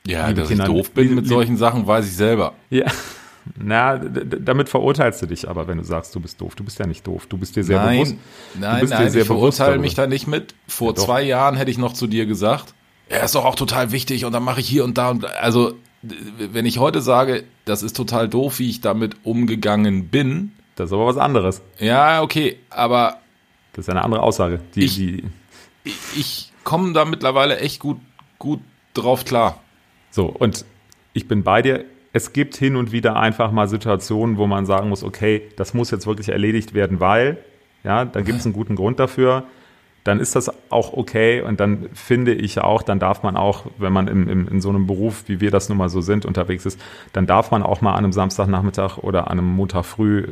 Ja, 0.05 0.31
dass 0.33 0.49
Kinder, 0.49 0.65
ich 0.65 0.69
doof 0.71 0.91
bin 0.91 1.03
liebe- 1.03 1.15
mit 1.15 1.27
solchen 1.27 1.57
Sachen, 1.57 1.87
weiß 1.87 2.05
ich 2.07 2.15
selber. 2.15 2.53
Ja. 2.69 2.85
Na, 3.57 3.97
damit 3.97 4.69
verurteilst 4.69 5.21
du 5.21 5.25
dich 5.25 5.49
aber, 5.49 5.67
wenn 5.67 5.77
du 5.77 5.83
sagst, 5.83 6.15
du 6.15 6.19
bist 6.21 6.39
doof. 6.39 6.55
Du 6.55 6.63
bist 6.63 6.79
ja 6.79 6.87
nicht 6.87 7.05
doof. 7.05 7.25
Du 7.27 7.37
bist 7.37 7.55
dir 7.57 7.63
sehr 7.65 7.77
nein, 7.81 7.99
bewusst. 7.99 8.15
nein, 8.57 8.85
nein, 8.87 9.17
ich 9.17 9.23
verurteile 9.25 9.77
mich 9.79 9.95
da 9.95 10.07
nicht 10.07 10.27
mit. 10.27 10.55
Vor 10.67 10.89
Ja, 10.89 10.95
zwei 10.95 11.23
Jahren 11.23 11.55
hätte 11.57 11.69
ich 11.69 11.77
noch 11.77 11.91
zu 11.93 12.07
dir 12.07 12.25
gesagt, 12.25 12.73
er 13.09 13.23
ist 13.23 13.35
doch 13.35 13.43
auch 13.43 13.55
total 13.55 13.91
wichtig 13.91 14.23
und 14.23 14.31
dann 14.31 14.43
mache 14.43 14.61
ich 14.61 14.67
hier 14.69 14.85
und 14.85 14.97
da 14.97 15.09
und 15.09 15.25
also 15.25 15.73
wenn 16.01 16.65
ich 16.65 16.79
heute 16.79 17.01
sage, 17.01 17.43
das 17.65 17.83
ist 17.83 17.95
total 17.97 18.27
doof, 18.29 18.59
wie 18.59 18.69
ich 18.69 18.79
damit 18.81 19.17
umgegangen 19.23 20.07
bin, 20.07 20.51
Das 20.75 20.87
ist 20.89 20.93
aber 20.93 21.05
was 21.05 21.17
anderes. 21.17 21.61
ja, 21.79 22.21
okay, 22.21 22.57
aber 22.69 23.17
Das 23.73 23.85
ist 23.85 23.89
eine 23.89 24.03
andere 24.03 24.21
Aussage. 24.23 24.61
Die, 24.75 24.83
Ich- 24.85 24.95
die, 24.95 25.23
ich, 25.83 25.95
ich 26.17 26.51
komme 26.63 26.93
da 26.93 27.03
mittlerweile 27.05 27.57
echt 27.59 27.79
gut, 27.79 27.97
gut 28.39 28.61
drauf 28.93 29.25
klar. 29.25 29.59
So, 30.13 30.27
und 30.27 30.63
ich 31.13 31.27
bin 31.27 31.41
bei 31.41 31.63
dir. 31.63 31.85
Es 32.15 32.33
gibt 32.33 32.55
hin 32.55 32.75
und 32.75 32.91
wieder 32.91 33.15
einfach 33.15 33.51
mal 33.51 33.67
Situationen, 33.67 34.37
wo 34.37 34.45
man 34.45 34.67
sagen 34.67 34.89
muss, 34.89 35.03
okay, 35.03 35.49
das 35.55 35.73
muss 35.73 35.89
jetzt 35.89 36.05
wirklich 36.05 36.29
erledigt 36.29 36.75
werden, 36.75 36.99
weil, 36.99 37.37
ja, 37.83 38.05
da 38.05 38.21
gibt 38.21 38.37
es 38.37 38.45
einen 38.45 38.53
guten 38.53 38.75
Grund 38.75 38.99
dafür. 38.99 39.45
Dann 40.05 40.19
ist 40.19 40.35
das 40.35 40.51
auch 40.69 40.91
okay 40.91 41.41
und 41.41 41.61
dann 41.61 41.87
finde 41.93 42.33
ich 42.33 42.59
auch, 42.59 42.81
dann 42.83 42.99
darf 42.99 43.23
man 43.23 43.37
auch, 43.37 43.63
wenn 43.77 43.93
man 43.93 44.09
im, 44.09 44.27
im, 44.27 44.47
in 44.49 44.59
so 44.59 44.67
einem 44.67 44.85
Beruf, 44.85 45.23
wie 45.27 45.39
wir 45.39 45.49
das 45.49 45.69
nun 45.69 45.77
mal 45.77 45.87
so 45.87 46.01
sind, 46.01 46.25
unterwegs 46.25 46.65
ist, 46.65 46.77
dann 47.13 47.25
darf 47.25 47.51
man 47.51 47.63
auch 47.63 47.79
mal 47.79 47.91
an 47.93 47.99
einem 47.99 48.11
Samstagnachmittag 48.11 48.97
oder 48.97 49.31
an 49.31 49.39
einem 49.39 49.47
Montag 49.55 49.85
früh 49.85 50.27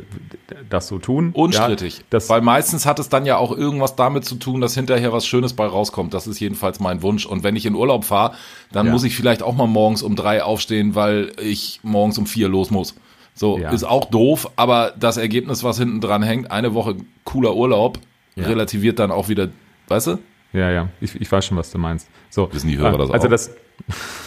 das 0.68 0.88
so 0.88 0.98
tun. 0.98 1.30
Unstrittig. 1.32 1.98
Ja, 1.98 2.04
das, 2.10 2.28
Weil 2.28 2.42
meistens 2.42 2.84
hat 2.84 2.98
es 2.98 3.08
dann 3.08 3.24
ja 3.24 3.38
auch 3.38 3.56
irgendwas 3.56 3.96
damit 3.96 4.26
zu 4.26 4.34
tun, 4.34 4.60
dass 4.60 4.74
hinterher 4.74 5.12
was 5.14 5.26
Schönes 5.26 5.54
bei 5.54 5.64
rauskommt. 5.66 6.12
Das 6.12 6.26
ist 6.26 6.38
jedenfalls 6.38 6.78
mein 6.78 7.00
Wunsch. 7.02 7.24
Und 7.24 7.42
wenn 7.42 7.56
ich 7.56 7.64
in 7.64 7.74
Urlaub 7.74 8.04
fahre, 8.04 8.34
dann 8.72 8.86
Ja. 8.86 8.92
muss 8.92 9.04
ich 9.04 9.16
vielleicht 9.16 9.42
auch 9.42 9.54
mal 9.54 9.66
morgens 9.66 10.02
um 10.02 10.16
drei 10.16 10.42
aufstehen, 10.42 10.94
weil 10.94 11.32
ich 11.42 11.80
morgens 11.82 12.18
um 12.18 12.26
vier 12.26 12.48
los 12.48 12.70
muss. 12.70 12.94
So, 13.34 13.56
Ja. 13.58 13.70
ist 13.70 13.84
auch 13.84 14.04
doof, 14.04 14.50
aber 14.56 14.92
das 15.00 15.16
Ergebnis, 15.16 15.64
was 15.64 15.78
hinten 15.78 16.02
dran 16.02 16.22
hängt, 16.22 16.50
eine 16.50 16.74
Woche 16.74 16.96
cooler 17.24 17.54
Urlaub, 17.56 17.98
Ja. 18.34 18.46
relativiert 18.46 18.98
dann 18.98 19.10
auch 19.10 19.28
wieder, 19.28 19.48
weißt 19.88 20.06
du? 20.08 20.18
Ja, 20.52 20.70
ja, 20.70 20.88
ich, 21.00 21.18
ich 21.20 21.30
weiß 21.30 21.46
schon, 21.46 21.56
was 21.56 21.70
du 21.70 21.78
meinst. 21.78 22.08
So, 22.30 22.52
Wissen 22.52 22.68
die 22.68 22.78
Hörer 22.78 22.94
äh, 22.94 22.98
das 22.98 23.10
also 23.10 23.26
auch? 23.26 23.30
das 23.30 23.50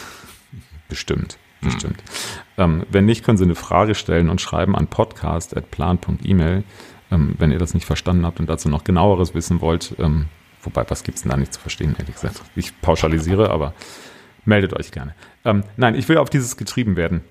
bestimmt, 0.89 1.37
bestimmt. 1.61 2.03
Ähm, 2.57 2.85
wenn 2.89 3.05
nicht, 3.05 3.23
können 3.23 3.37
Sie 3.37 3.43
eine 3.43 3.55
Frage 3.55 3.95
stellen 3.95 4.29
und 4.29 4.41
schreiben 4.41 4.75
an 4.75 4.87
podcast@plan.email, 4.87 6.63
ähm, 7.11 7.35
wenn 7.37 7.51
ihr 7.51 7.59
das 7.59 7.73
nicht 7.73 7.85
verstanden 7.85 8.25
habt 8.25 8.39
und 8.39 8.47
dazu 8.49 8.69
noch 8.69 8.83
genaueres 8.83 9.33
wissen 9.33 9.61
wollt. 9.61 9.95
Ähm, 9.99 10.25
wobei, 10.63 10.85
was 10.89 11.03
gibt's 11.03 11.21
denn 11.21 11.31
da 11.31 11.37
nicht 11.37 11.53
zu 11.53 11.59
verstehen, 11.59 11.95
ehrlich 11.97 12.15
gesagt? 12.15 12.41
Ich 12.55 12.79
pauschalisiere, 12.81 13.51
aber 13.51 13.73
meldet 14.45 14.73
euch 14.73 14.91
gerne. 14.91 15.13
Ähm, 15.43 15.63
nein, 15.77 15.95
ich 15.95 16.09
will 16.09 16.17
auf 16.17 16.29
dieses 16.29 16.57
getrieben 16.57 16.95
werden 16.95 17.21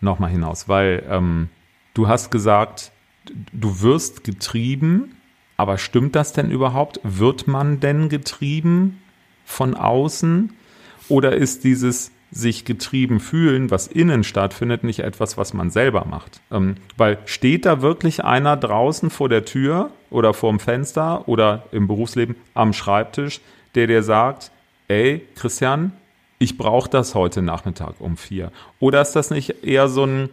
nochmal 0.00 0.30
hinaus, 0.30 0.68
weil 0.68 1.04
ähm, 1.08 1.48
du 1.94 2.08
hast 2.08 2.30
gesagt, 2.30 2.92
du 3.52 3.80
wirst 3.80 4.24
getrieben, 4.24 5.14
aber 5.62 5.78
stimmt 5.78 6.16
das 6.16 6.32
denn 6.32 6.50
überhaupt? 6.50 6.98
Wird 7.04 7.46
man 7.46 7.78
denn 7.78 8.08
getrieben 8.08 9.00
von 9.44 9.74
außen? 9.74 10.52
Oder 11.08 11.36
ist 11.36 11.62
dieses 11.62 12.10
sich 12.32 12.64
getrieben 12.64 13.20
fühlen, 13.20 13.70
was 13.70 13.86
innen 13.86 14.24
stattfindet, 14.24 14.82
nicht 14.82 15.00
etwas, 15.00 15.38
was 15.38 15.54
man 15.54 15.70
selber 15.70 16.04
macht? 16.04 16.40
Ähm, 16.50 16.74
weil 16.96 17.18
steht 17.26 17.64
da 17.64 17.80
wirklich 17.80 18.24
einer 18.24 18.56
draußen 18.56 19.08
vor 19.10 19.28
der 19.28 19.44
Tür 19.44 19.90
oder 20.10 20.34
vorm 20.34 20.58
Fenster 20.58 21.28
oder 21.28 21.64
im 21.70 21.86
Berufsleben 21.86 22.34
am 22.54 22.72
Schreibtisch, 22.72 23.40
der 23.76 23.86
dir 23.86 24.02
sagt, 24.02 24.50
ey, 24.88 25.24
Christian, 25.36 25.92
ich 26.40 26.58
brauche 26.58 26.90
das 26.90 27.14
heute 27.14 27.40
Nachmittag 27.40 28.00
um 28.00 28.16
vier? 28.16 28.50
Oder 28.80 29.00
ist 29.00 29.12
das 29.12 29.30
nicht 29.30 29.62
eher 29.62 29.88
so 29.88 30.04
ein, 30.04 30.28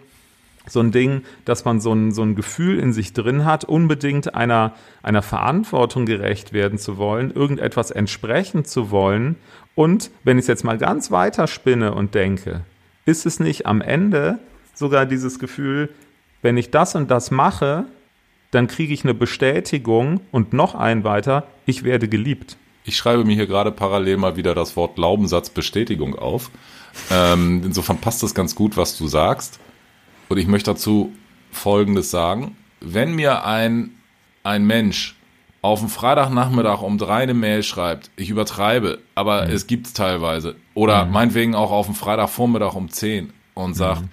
so 0.67 0.79
ein 0.79 0.91
Ding, 0.91 1.23
dass 1.45 1.65
man 1.65 1.79
so 1.79 1.93
ein, 1.93 2.11
so 2.11 2.21
ein 2.21 2.35
Gefühl 2.35 2.79
in 2.79 2.93
sich 2.93 3.13
drin 3.13 3.45
hat, 3.45 3.65
unbedingt 3.65 4.35
einer, 4.35 4.73
einer 5.01 5.21
Verantwortung 5.21 6.05
gerecht 6.05 6.53
werden 6.53 6.77
zu 6.77 6.97
wollen, 6.97 7.31
irgendetwas 7.31 7.91
entsprechen 7.91 8.65
zu 8.65 8.91
wollen. 8.91 9.35
Und 9.75 10.11
wenn 10.23 10.37
ich 10.37 10.43
es 10.43 10.47
jetzt 10.47 10.63
mal 10.63 10.77
ganz 10.77 11.11
weiter 11.11 11.47
spinne 11.47 11.93
und 11.93 12.13
denke, 12.15 12.61
ist 13.05 13.25
es 13.25 13.39
nicht 13.39 13.65
am 13.65 13.81
Ende 13.81 14.39
sogar 14.73 15.05
dieses 15.05 15.39
Gefühl, 15.39 15.89
wenn 16.41 16.57
ich 16.57 16.71
das 16.71 16.95
und 16.95 17.09
das 17.11 17.31
mache, 17.31 17.85
dann 18.51 18.67
kriege 18.67 18.93
ich 18.93 19.03
eine 19.03 19.13
Bestätigung 19.13 20.21
und 20.31 20.53
noch 20.53 20.75
ein 20.75 21.03
weiter, 21.03 21.47
ich 21.65 21.83
werde 21.83 22.07
geliebt. 22.07 22.57
Ich 22.85 22.97
schreibe 22.97 23.23
mir 23.23 23.35
hier 23.35 23.45
gerade 23.45 23.71
parallel 23.71 24.17
mal 24.17 24.35
wieder 24.35 24.55
das 24.55 24.75
Wort 24.75 24.95
Glaubenssatz 24.95 25.49
Bestätigung 25.49 26.15
auf. 26.15 26.49
Ähm, 27.11 27.61
insofern 27.63 27.99
passt 27.99 28.23
das 28.23 28.33
ganz 28.33 28.55
gut, 28.55 28.77
was 28.77 28.97
du 28.97 29.07
sagst. 29.07 29.59
Und 30.29 30.37
ich 30.37 30.47
möchte 30.47 30.71
dazu 30.71 31.13
Folgendes 31.51 32.11
sagen. 32.11 32.55
Wenn 32.79 33.15
mir 33.15 33.45
ein, 33.45 33.91
ein 34.43 34.65
Mensch 34.65 35.15
auf 35.61 35.79
dem 35.79 35.89
Freitagnachmittag 35.89 36.81
um 36.81 36.97
drei 36.97 37.23
eine 37.23 37.33
Mail 37.33 37.63
schreibt, 37.63 38.11
ich 38.15 38.29
übertreibe, 38.29 38.99
aber 39.15 39.49
es 39.49 39.67
gibt's 39.67 39.91
teilweise, 39.91 40.55
oder 40.73 41.05
meinetwegen 41.05 41.55
auch 41.55 41.71
auf 41.71 41.87
dem 41.87 41.95
Freitagvormittag 41.95 42.75
um 42.75 42.89
10 42.89 43.33
und 43.55 43.73
sagt, 43.73 44.03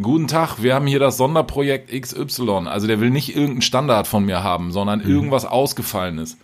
Guten 0.00 0.28
Tag, 0.28 0.62
wir 0.62 0.74
haben 0.74 0.86
hier 0.86 1.00
das 1.00 1.16
Sonderprojekt 1.16 1.90
XY. 1.90 2.68
Also 2.68 2.86
der 2.86 3.00
will 3.00 3.10
nicht 3.10 3.30
irgendeinen 3.30 3.62
Standard 3.62 4.06
von 4.06 4.24
mir 4.24 4.42
haben, 4.42 4.70
sondern 4.70 5.00
irgendwas 5.00 5.44
Ausgefallenes. 5.44 6.38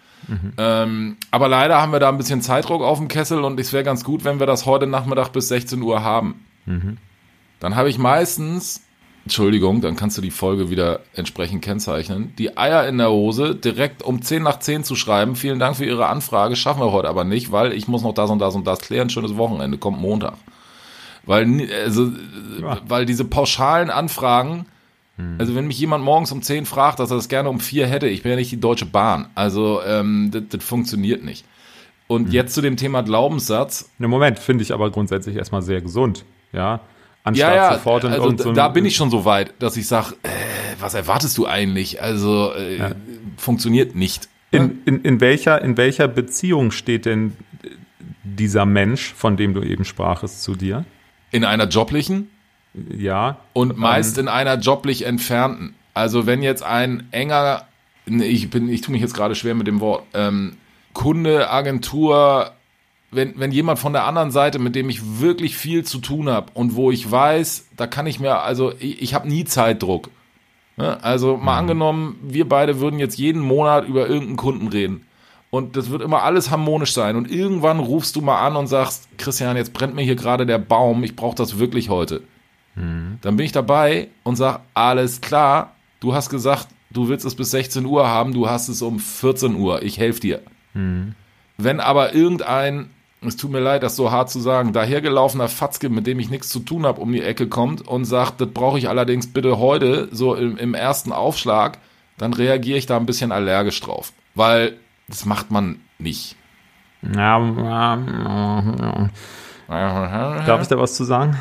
Ähm, 0.56 1.16
aber 1.30 1.48
leider 1.48 1.80
haben 1.80 1.92
wir 1.92 2.00
da 2.00 2.08
ein 2.08 2.16
bisschen 2.16 2.40
Zeitdruck 2.40 2.82
auf 2.82 2.98
dem 2.98 3.08
Kessel 3.08 3.44
und 3.44 3.60
es 3.60 3.72
wäre 3.72 3.84
ganz 3.84 4.02
gut, 4.02 4.24
wenn 4.24 4.40
wir 4.40 4.46
das 4.46 4.64
heute 4.66 4.86
Nachmittag 4.86 5.28
bis 5.28 5.48
16 5.48 5.82
Uhr 5.82 6.02
haben. 6.02 6.46
Dann 7.60 7.76
habe 7.76 7.90
ich 7.90 7.98
meistens 7.98 8.82
Entschuldigung, 9.24 9.80
dann 9.80 9.96
kannst 9.96 10.18
du 10.18 10.22
die 10.22 10.30
Folge 10.30 10.68
wieder 10.70 11.00
entsprechend 11.14 11.64
kennzeichnen. 11.64 12.34
Die 12.36 12.58
Eier 12.58 12.86
in 12.86 12.98
der 12.98 13.10
Hose 13.10 13.54
direkt 13.54 14.02
um 14.02 14.20
10 14.20 14.42
nach 14.42 14.58
10 14.58 14.84
zu 14.84 14.96
schreiben. 14.96 15.34
Vielen 15.34 15.58
Dank 15.58 15.76
für 15.76 15.86
Ihre 15.86 16.08
Anfrage. 16.08 16.56
Schaffen 16.56 16.80
wir 16.80 16.92
heute 16.92 17.08
aber 17.08 17.24
nicht, 17.24 17.50
weil 17.50 17.72
ich 17.72 17.88
muss 17.88 18.02
noch 18.02 18.12
das 18.12 18.28
und 18.30 18.38
das 18.38 18.54
und 18.54 18.66
das 18.66 18.80
klären. 18.80 19.08
Schönes 19.08 19.36
Wochenende, 19.36 19.78
kommt 19.78 19.98
Montag. 19.98 20.34
Weil, 21.24 21.66
also, 21.84 22.12
Ja. 22.60 22.78
weil 22.86 23.06
diese 23.06 23.24
pauschalen 23.24 23.88
Anfragen, 23.88 24.66
also 25.38 25.54
wenn 25.54 25.68
mich 25.68 25.78
jemand 25.78 26.04
morgens 26.04 26.32
um 26.32 26.42
10 26.42 26.66
fragt, 26.66 26.98
dass 26.98 27.10
er 27.10 27.16
das 27.16 27.28
gerne 27.28 27.48
um 27.48 27.60
4 27.60 27.86
hätte, 27.86 28.08
ich 28.08 28.22
bin 28.24 28.30
ja 28.30 28.36
nicht 28.36 28.50
die 28.52 28.60
Deutsche 28.60 28.84
Bahn. 28.84 29.28
Also, 29.34 29.80
ähm, 29.86 30.30
das, 30.32 30.42
das 30.50 30.64
funktioniert 30.64 31.24
nicht. 31.24 31.46
Und 32.08 32.32
jetzt 32.32 32.52
zu 32.52 32.60
dem 32.60 32.76
Thema 32.76 33.02
Glaubenssatz. 33.02 33.90
Im 33.98 34.10
Moment 34.10 34.38
finde 34.38 34.62
ich 34.64 34.74
aber 34.74 34.90
grundsätzlich 34.90 35.36
erstmal 35.36 35.62
sehr 35.62 35.80
gesund. 35.80 36.24
Ja. 36.52 36.80
Anstatt 37.24 37.54
Ja, 37.54 37.56
ja, 37.56 37.74
sofort 37.74 38.04
in 38.04 38.12
also 38.12 38.36
so 38.36 38.52
da 38.52 38.68
bin 38.68 38.84
ich 38.84 38.94
schon 38.94 39.10
so 39.10 39.24
weit, 39.24 39.54
dass 39.58 39.76
ich 39.76 39.86
sage, 39.86 40.14
äh, 40.22 40.28
was 40.78 40.94
erwartest 40.94 41.36
du 41.38 41.46
eigentlich? 41.46 42.00
Also 42.02 42.52
äh, 42.52 42.94
funktioniert 43.38 43.94
nicht. 43.96 44.28
In, 44.50 44.82
in, 44.84 45.00
in, 45.02 45.20
welcher, 45.20 45.60
in 45.62 45.76
welcher 45.76 46.06
Beziehung 46.06 46.70
steht 46.70 47.06
denn 47.06 47.32
dieser 48.22 48.66
Mensch, 48.66 49.12
von 49.14 49.36
dem 49.36 49.54
du 49.54 49.62
eben 49.62 49.84
sprachest, 49.84 50.42
zu 50.42 50.54
dir? 50.54 50.84
In 51.32 51.44
einer 51.44 51.66
joblichen 51.66 52.30
Ja. 52.96 53.38
und 53.54 53.76
meist 53.76 54.18
in 54.18 54.28
einer 54.28 54.58
joblich 54.58 55.06
entfernten. 55.06 55.74
Also 55.94 56.26
wenn 56.26 56.42
jetzt 56.42 56.62
ein 56.62 57.08
enger, 57.10 57.66
ich 58.06 58.50
bin, 58.50 58.68
ich 58.68 58.82
tue 58.82 58.92
mich 58.92 59.00
jetzt 59.02 59.14
gerade 59.14 59.34
schwer 59.34 59.54
mit 59.54 59.66
dem 59.66 59.80
Wort, 59.80 60.04
ähm, 60.12 60.56
Kunde, 60.92 61.50
Agentur, 61.50 62.52
wenn, 63.14 63.38
wenn 63.38 63.52
jemand 63.52 63.78
von 63.78 63.92
der 63.92 64.04
anderen 64.04 64.30
Seite, 64.30 64.58
mit 64.58 64.74
dem 64.74 64.88
ich 64.88 65.20
wirklich 65.20 65.56
viel 65.56 65.84
zu 65.84 65.98
tun 65.98 66.28
habe 66.28 66.52
und 66.54 66.76
wo 66.76 66.90
ich 66.90 67.10
weiß, 67.10 67.68
da 67.76 67.86
kann 67.86 68.06
ich 68.06 68.20
mir, 68.20 68.40
also 68.40 68.72
ich, 68.78 69.02
ich 69.02 69.14
habe 69.14 69.28
nie 69.28 69.44
Zeitdruck. 69.44 70.10
Ne? 70.76 71.02
Also 71.02 71.36
mal 71.36 71.58
angenommen, 71.58 72.18
wir 72.22 72.48
beide 72.48 72.80
würden 72.80 72.98
jetzt 72.98 73.18
jeden 73.18 73.40
Monat 73.40 73.86
über 73.86 74.08
irgendeinen 74.08 74.36
Kunden 74.36 74.68
reden. 74.68 75.06
Und 75.50 75.76
das 75.76 75.90
wird 75.90 76.02
immer 76.02 76.22
alles 76.22 76.50
harmonisch 76.50 76.92
sein. 76.92 77.14
Und 77.14 77.30
irgendwann 77.30 77.78
rufst 77.78 78.16
du 78.16 78.20
mal 78.20 78.44
an 78.44 78.56
und 78.56 78.66
sagst, 78.66 79.08
Christian, 79.18 79.56
jetzt 79.56 79.72
brennt 79.72 79.94
mir 79.94 80.02
hier 80.02 80.16
gerade 80.16 80.46
der 80.46 80.58
Baum, 80.58 81.04
ich 81.04 81.14
brauche 81.14 81.36
das 81.36 81.58
wirklich 81.60 81.88
heute. 81.90 82.22
Dann 83.22 83.36
bin 83.36 83.46
ich 83.46 83.52
dabei 83.52 84.08
und 84.24 84.34
sag, 84.34 84.62
alles 84.74 85.20
klar, 85.20 85.76
du 86.00 86.12
hast 86.12 86.28
gesagt, 86.28 86.66
du 86.90 87.08
willst 87.08 87.24
es 87.24 87.36
bis 87.36 87.52
16 87.52 87.86
Uhr 87.86 88.08
haben, 88.08 88.32
du 88.34 88.48
hast 88.48 88.68
es 88.68 88.82
um 88.82 88.98
14 88.98 89.54
Uhr, 89.54 89.82
ich 89.82 89.98
helfe 89.98 90.20
dir. 90.20 90.42
Wenn 91.56 91.78
aber 91.78 92.14
irgendein, 92.14 92.90
es 93.28 93.36
tut 93.36 93.50
mir 93.50 93.60
leid, 93.60 93.82
das 93.82 93.96
so 93.96 94.10
hart 94.10 94.30
zu 94.30 94.40
sagen, 94.40 94.72
dahergelaufener 94.72 95.48
Fatzke, 95.48 95.88
mit 95.88 96.06
dem 96.06 96.18
ich 96.18 96.30
nichts 96.30 96.48
zu 96.48 96.60
tun 96.60 96.86
habe, 96.86 97.00
um 97.00 97.12
die 97.12 97.22
Ecke 97.22 97.48
kommt 97.48 97.86
und 97.86 98.04
sagt, 98.04 98.40
das 98.40 98.48
brauche 98.48 98.78
ich 98.78 98.88
allerdings 98.88 99.32
bitte 99.32 99.58
heute, 99.58 100.08
so 100.10 100.34
im, 100.34 100.56
im 100.56 100.74
ersten 100.74 101.12
Aufschlag, 101.12 101.78
dann 102.18 102.32
reagiere 102.32 102.78
ich 102.78 102.86
da 102.86 102.96
ein 102.96 103.06
bisschen 103.06 103.32
allergisch 103.32 103.80
drauf. 103.80 104.12
Weil 104.34 104.76
das 105.08 105.24
macht 105.24 105.50
man 105.50 105.80
nicht. 105.98 106.36
Ja, 107.02 107.38
ja, 107.38 107.98
ja. 109.68 110.44
Darf 110.46 110.62
ich 110.62 110.68
da 110.68 110.78
was 110.78 110.94
zu 110.94 111.04
sagen? 111.04 111.40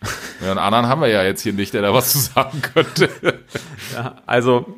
Ja, 0.40 0.52
einen 0.52 0.60
anderen 0.60 0.86
haben 0.86 1.00
wir 1.00 1.08
ja 1.08 1.24
jetzt 1.24 1.42
hier 1.42 1.52
nicht, 1.52 1.74
der 1.74 1.82
da 1.82 1.92
was 1.92 2.12
zu 2.12 2.18
sagen 2.18 2.62
könnte. 2.62 3.10
Ja, 3.92 4.18
also, 4.24 4.76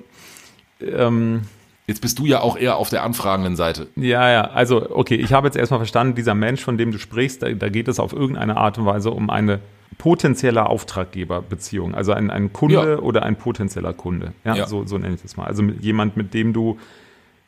ähm, 0.81 1.43
Jetzt 1.91 2.01
bist 2.01 2.19
du 2.19 2.25
ja 2.25 2.41
auch 2.41 2.57
eher 2.57 2.77
auf 2.77 2.89
der 2.89 3.03
anfragenden 3.03 3.57
Seite. 3.57 3.89
ja, 3.97 4.31
ja, 4.31 4.43
also, 4.53 4.91
okay, 4.97 5.17
ich 5.17 5.33
habe 5.33 5.47
jetzt 5.49 5.57
erstmal 5.57 5.81
verstanden, 5.81 6.15
dieser 6.15 6.35
Mensch, 6.35 6.63
von 6.63 6.79
dem 6.79 6.93
du 6.93 6.99
sprichst, 6.99 7.43
da, 7.43 7.51
da 7.51 7.69
geht 7.69 7.89
es 7.89 8.01
auf 8.01 8.13
irgendeine 8.13 8.57
Art 8.57 8.79
und 8.79 8.87
Weise 8.87 9.11
um 9.11 9.29
eine 9.29 9.59
potenzielle 9.99 10.67
Auftraggeberbeziehung, 10.67 11.95
also 11.95 12.13
ein, 12.13 12.31
ein 12.31 12.53
Kunde 12.53 12.75
Ja. 12.95 12.99
oder 12.99 13.25
ein 13.25 13.37
potenzieller 13.37 13.93
Kunde. 13.93 14.33
Ja, 14.45 14.55
Ja. 14.55 14.67
So, 14.67 14.87
so 14.87 14.97
nenne 14.99 15.15
ich 15.17 15.23
das 15.23 15.37
mal. 15.37 15.45
Also 15.47 15.63
mit 15.63 15.83
jemand, 15.83 16.17
mit 16.17 16.33
dem 16.33 16.53
du 16.53 16.79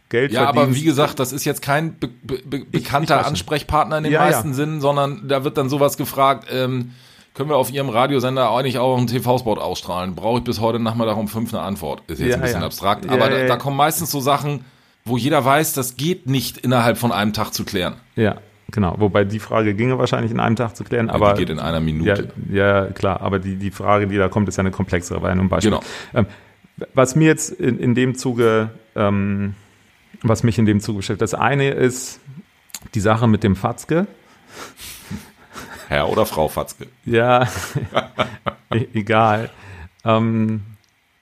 Geld 0.08 0.32
Ja, 0.32 0.44
verdienst. 0.44 0.66
aber 0.68 0.76
wie 0.76 0.82
gesagt, 0.84 1.18
das 1.20 1.32
ist 1.32 1.44
jetzt 1.46 1.62
kein 1.62 1.98
be 1.98 2.08
be 2.22 2.40
be 2.44 2.64
bekannter 2.70 3.14
weiß 3.16 3.22
schon. 3.22 3.30
Ansprechpartner 3.30 3.96
in 3.98 4.04
den 4.04 4.12
ja. 4.12 4.20
meisten 4.20 4.52
Sinnen, 4.52 4.80
sondern 4.82 5.26
da 5.28 5.44
wird 5.44 5.56
dann 5.56 5.70
sowas 5.70 5.96
gefragt, 5.96 6.48
ähm, 6.52 6.90
können 7.34 7.48
wir 7.48 7.56
auf 7.56 7.70
Ihrem 7.72 7.88
Radiosender 7.88 8.50
eigentlich 8.50 8.78
auch 8.78 8.96
einen 8.96 9.06
TV-Spot 9.06 9.54
ausstrahlen? 9.54 10.14
Brauche 10.14 10.38
ich 10.38 10.44
bis 10.44 10.60
heute 10.60 10.78
Nachmittag 10.78 11.16
um 11.16 11.28
fünf 11.28 11.52
eine 11.54 11.62
Antwort. 11.62 12.02
Ist 12.08 12.20
jetzt 12.20 12.28
Ja, 12.28 12.34
ein 12.36 12.42
bisschen 12.42 12.60
ja. 12.60 12.66
abstrakt, 12.66 13.04
Ja, 13.06 13.12
aber 13.12 13.24
ja, 13.26 13.30
da, 13.30 13.38
ja. 13.42 13.46
da 13.46 13.56
kommen 13.56 13.76
meistens 13.76 14.10
so 14.10 14.20
Sachen, 14.20 14.64
wo 15.04 15.16
jeder 15.16 15.44
weiß, 15.44 15.72
das 15.72 15.96
geht 15.96 16.26
nicht 16.28 16.58
innerhalb 16.58 16.98
von 16.98 17.10
einem 17.12 17.32
Tag 17.32 17.52
zu 17.54 17.64
klären. 17.64 17.94
Ja, 18.16 18.36
genau. 18.70 18.94
Wobei 18.98 19.24
die 19.24 19.38
Frage 19.38 19.74
ginge 19.74 19.98
wahrscheinlich 19.98 20.30
in 20.30 20.40
einem 20.40 20.56
Tag 20.56 20.76
zu 20.76 20.84
klären, 20.84 21.10
aber 21.10 21.32
die 21.32 21.40
geht 21.40 21.50
in 21.50 21.58
einer 21.58 21.78
ja, 21.78 21.80
Minute. 21.80 22.28
ja, 22.50 22.86
klar, 22.86 23.20
aber 23.22 23.38
die, 23.38 23.56
die 23.56 23.70
Frage, 23.70 24.06
die 24.06 24.16
da 24.16 24.28
kommt, 24.28 24.48
ist 24.48 24.56
ja 24.56 24.60
eine 24.60 24.70
komplexere, 24.70 25.22
war 25.22 25.30
ja 25.30 25.34
nur 25.34 25.44
ein 25.44 25.48
Beispiel. 25.48 25.70
Genau. 25.70 25.82
Ähm, 26.14 26.26
was 26.94 27.16
mir 27.16 27.26
jetzt 27.26 27.50
in, 27.50 27.78
in 27.78 27.94
dem 27.94 28.14
Zuge, 28.14 28.70
ähm, 28.94 29.54
was 30.22 30.42
mich 30.42 30.58
in 30.58 30.66
dem 30.66 30.80
Zuge 30.80 30.98
beschäftigt, 30.98 31.22
das 31.22 31.34
eine 31.34 31.70
ist 31.70 32.20
die 32.94 33.00
Sache 33.00 33.26
mit 33.26 33.42
dem 33.42 33.56
Fatzke. 33.56 34.06
Herr 35.92 36.08
oder 36.10 36.26
Frau 36.26 36.48
Fatzke. 36.48 36.86
Ja, 37.04 37.46
e- 38.74 38.86
egal. 38.94 39.50
Ähm, 40.04 40.62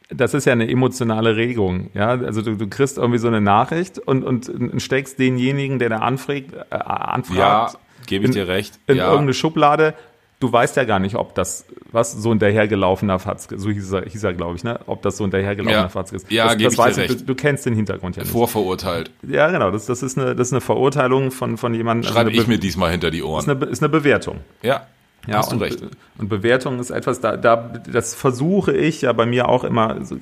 das 0.08 0.34
ist 0.34 0.44
ja 0.46 0.52
eine 0.52 0.68
emotionale 0.68 1.36
Regung. 1.36 1.90
Ja, 1.94 2.08
also 2.10 2.42
du, 2.42 2.56
du 2.56 2.66
kriegst 2.68 2.98
irgendwie 2.98 3.18
so 3.18 3.28
eine 3.28 3.40
Nachricht 3.40 3.98
und, 3.98 4.24
und 4.24 4.50
steckst 4.82 5.18
denjenigen, 5.18 5.78
der 5.78 5.88
da 5.90 5.98
anfragt, 5.98 6.52
äh, 6.70 6.74
anfragt 6.74 7.38
Ja, 7.38 7.70
gebe 8.06 8.24
ich 8.24 8.30
in- 8.30 8.34
dir 8.34 8.48
recht. 8.48 8.78
in 8.86 8.96
ja. 8.96 9.04
irgendeine 9.06 9.34
Schublade. 9.34 9.94
Du 10.40 10.50
weißt 10.50 10.74
ja 10.76 10.84
gar 10.84 10.98
nicht, 10.98 11.16
ob 11.16 11.34
das, 11.34 11.66
was 11.92 12.12
so 12.12 12.30
ein 12.32 12.38
dahergelaufener 12.38 13.18
Fatzke, 13.18 13.58
so 13.58 13.70
hieß 13.70 13.92
er, 13.92 14.06
hieß 14.06 14.24
er 14.24 14.32
glaube 14.32 14.56
ich, 14.56 14.64
ne? 14.64 14.80
Ob 14.86 15.02
das 15.02 15.18
so 15.18 15.24
ein 15.24 15.30
dahergelaufener 15.30 15.82
Ja. 15.82 15.88
Fatzke 15.90 16.16
ist. 16.16 16.30
Ja, 16.30 16.44
das, 16.44 16.54
das 16.54 16.62
ich 16.62 16.68
dir 16.70 16.78
weißt 16.78 16.96
du, 16.96 17.00
recht. 17.02 17.20
Du, 17.20 17.24
du 17.26 17.34
kennst 17.34 17.66
den 17.66 17.74
Hintergrund 17.74 18.16
ja 18.16 18.22
nicht. 18.22 18.32
Vorverurteilt. 18.32 19.10
Ja, 19.28 19.50
genau. 19.50 19.70
Das, 19.70 19.84
das, 19.86 20.02
ist 20.02 20.18
eine, 20.18 20.34
das 20.34 20.48
ist 20.48 20.54
eine 20.54 20.62
Verurteilung 20.62 21.30
von, 21.30 21.58
von 21.58 21.74
jemandem. 21.74 22.06
also 22.06 22.14
Schreibe 22.14 22.30
eine 22.30 22.40
ich 22.40 22.46
mir 22.48 22.58
diesmal 22.58 22.90
hinter 22.90 23.10
die 23.10 23.22
Ohren. 23.22 23.40
ist 23.40 23.48
eine, 23.50 23.64
ist 23.66 23.82
eine 23.82 23.90
Bewertung. 23.90 24.38
Ja, 24.62 24.86
Ja, 25.26 25.36
hast 25.38 25.50
du 25.52 25.56
und, 25.56 25.62
recht. 25.62 25.82
Und 26.16 26.28
Bewertung 26.30 26.78
ist 26.80 26.88
etwas, 26.90 27.20
da, 27.20 27.36
da, 27.36 27.56
das 27.92 28.14
versuche 28.14 28.74
ich 28.74 29.02
ja 29.02 29.12
bei 29.12 29.26
mir 29.26 29.46
auch 29.46 29.62
immer 29.64 30.02
so 30.04 30.16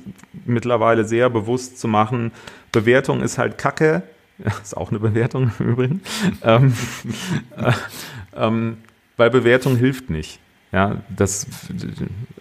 mittlerweile 0.45 1.05
sehr 1.05 1.31
bewusst 1.31 1.79
zu 1.79 1.87
machen. 1.87 2.33
Bewertung 2.73 3.23
ist 3.23 3.39
halt 3.39 3.57
Kacke. 3.57 4.03
Ist 4.63 4.77
auch 4.77 4.91
eine 4.91 5.01
Bewertung 5.01 5.51
im 5.59 5.67
Übrigen. 5.67 6.03
ähm, 6.45 6.73
äh, 7.57 7.73
ähm, 8.37 8.77
weil 9.19 9.29
Bewertung 9.29 9.77
hilft 9.77 10.09
nicht. 10.09 10.41
Ja, 10.73 11.03
das 11.15 11.47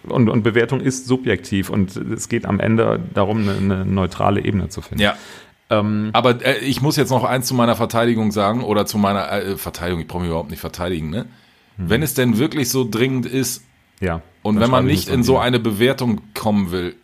und, 0.06 0.28
und 0.28 0.42
Bewertung 0.42 0.80
ist 0.80 1.06
subjektiv 1.06 1.70
und 1.70 1.96
es 1.96 2.28
geht 2.28 2.44
am 2.44 2.60
Ende 2.60 3.00
darum, 3.14 3.38
eine, 3.40 3.56
eine 3.56 3.84
neutrale 3.86 4.44
Ebene 4.44 4.68
zu 4.68 4.82
finden. 4.82 5.02
Ja. 5.02 5.16
Ähm, 5.70 6.10
Aber 6.12 6.44
äh, 6.44 6.58
ich 6.58 6.82
muss 6.82 6.96
jetzt 6.96 7.10
noch 7.10 7.24
eins 7.24 7.46
zu 7.46 7.54
meiner 7.54 7.74
Verteidigung 7.76 8.30
sagen 8.32 8.62
oder 8.62 8.84
zu 8.86 8.98
meiner 8.98 9.30
äh, 9.32 9.56
Verteidigung, 9.56 10.00
ich 10.02 10.08
brauche 10.08 10.22
mich 10.22 10.28
überhaupt 10.30 10.50
nicht 10.50 10.60
verteidigen, 10.60 11.10
ne? 11.10 11.26
Wenn 11.80 12.02
es 12.02 12.14
denn 12.14 12.38
wirklich 12.38 12.70
so 12.70 12.86
dringend 12.90 13.24
ist 13.24 13.62
ja. 14.00 14.20
und 14.42 14.58
wenn 14.58 14.68
man 14.68 14.84
nicht 14.84 15.08
in 15.08 15.22
so 15.22 15.38
eine 15.38 15.60
Bewertung 15.60 16.22
kommen 16.34 16.72
will, 16.72 16.96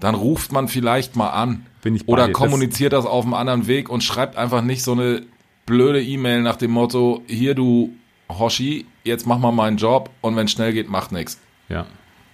dann 0.00 0.14
ruft 0.14 0.52
man 0.52 0.68
vielleicht 0.68 1.16
mal 1.16 1.28
an 1.28 1.66
oder 2.06 2.26
dir. 2.26 2.32
Das- 2.32 2.40
kommuniziert 2.40 2.94
das 2.94 3.04
auf 3.04 3.24
einem 3.24 3.34
anderen 3.34 3.66
Weg 3.66 3.90
und 3.90 4.02
schreibt 4.02 4.38
einfach 4.38 4.62
nicht 4.62 4.82
so 4.82 4.92
eine 4.92 5.22
blöde 5.66 6.02
E-Mail 6.02 6.40
nach 6.40 6.56
dem 6.56 6.70
Motto, 6.70 7.22
hier 7.26 7.54
du 7.54 7.92
Hoshi, 8.38 8.86
jetzt 9.04 9.26
mach 9.26 9.38
mal 9.38 9.52
meinen 9.52 9.76
Job 9.76 10.10
und 10.20 10.36
wenn 10.36 10.48
schnell 10.48 10.72
geht, 10.72 10.88
macht 10.88 11.12
nichts. 11.12 11.40
Ja, 11.68 11.86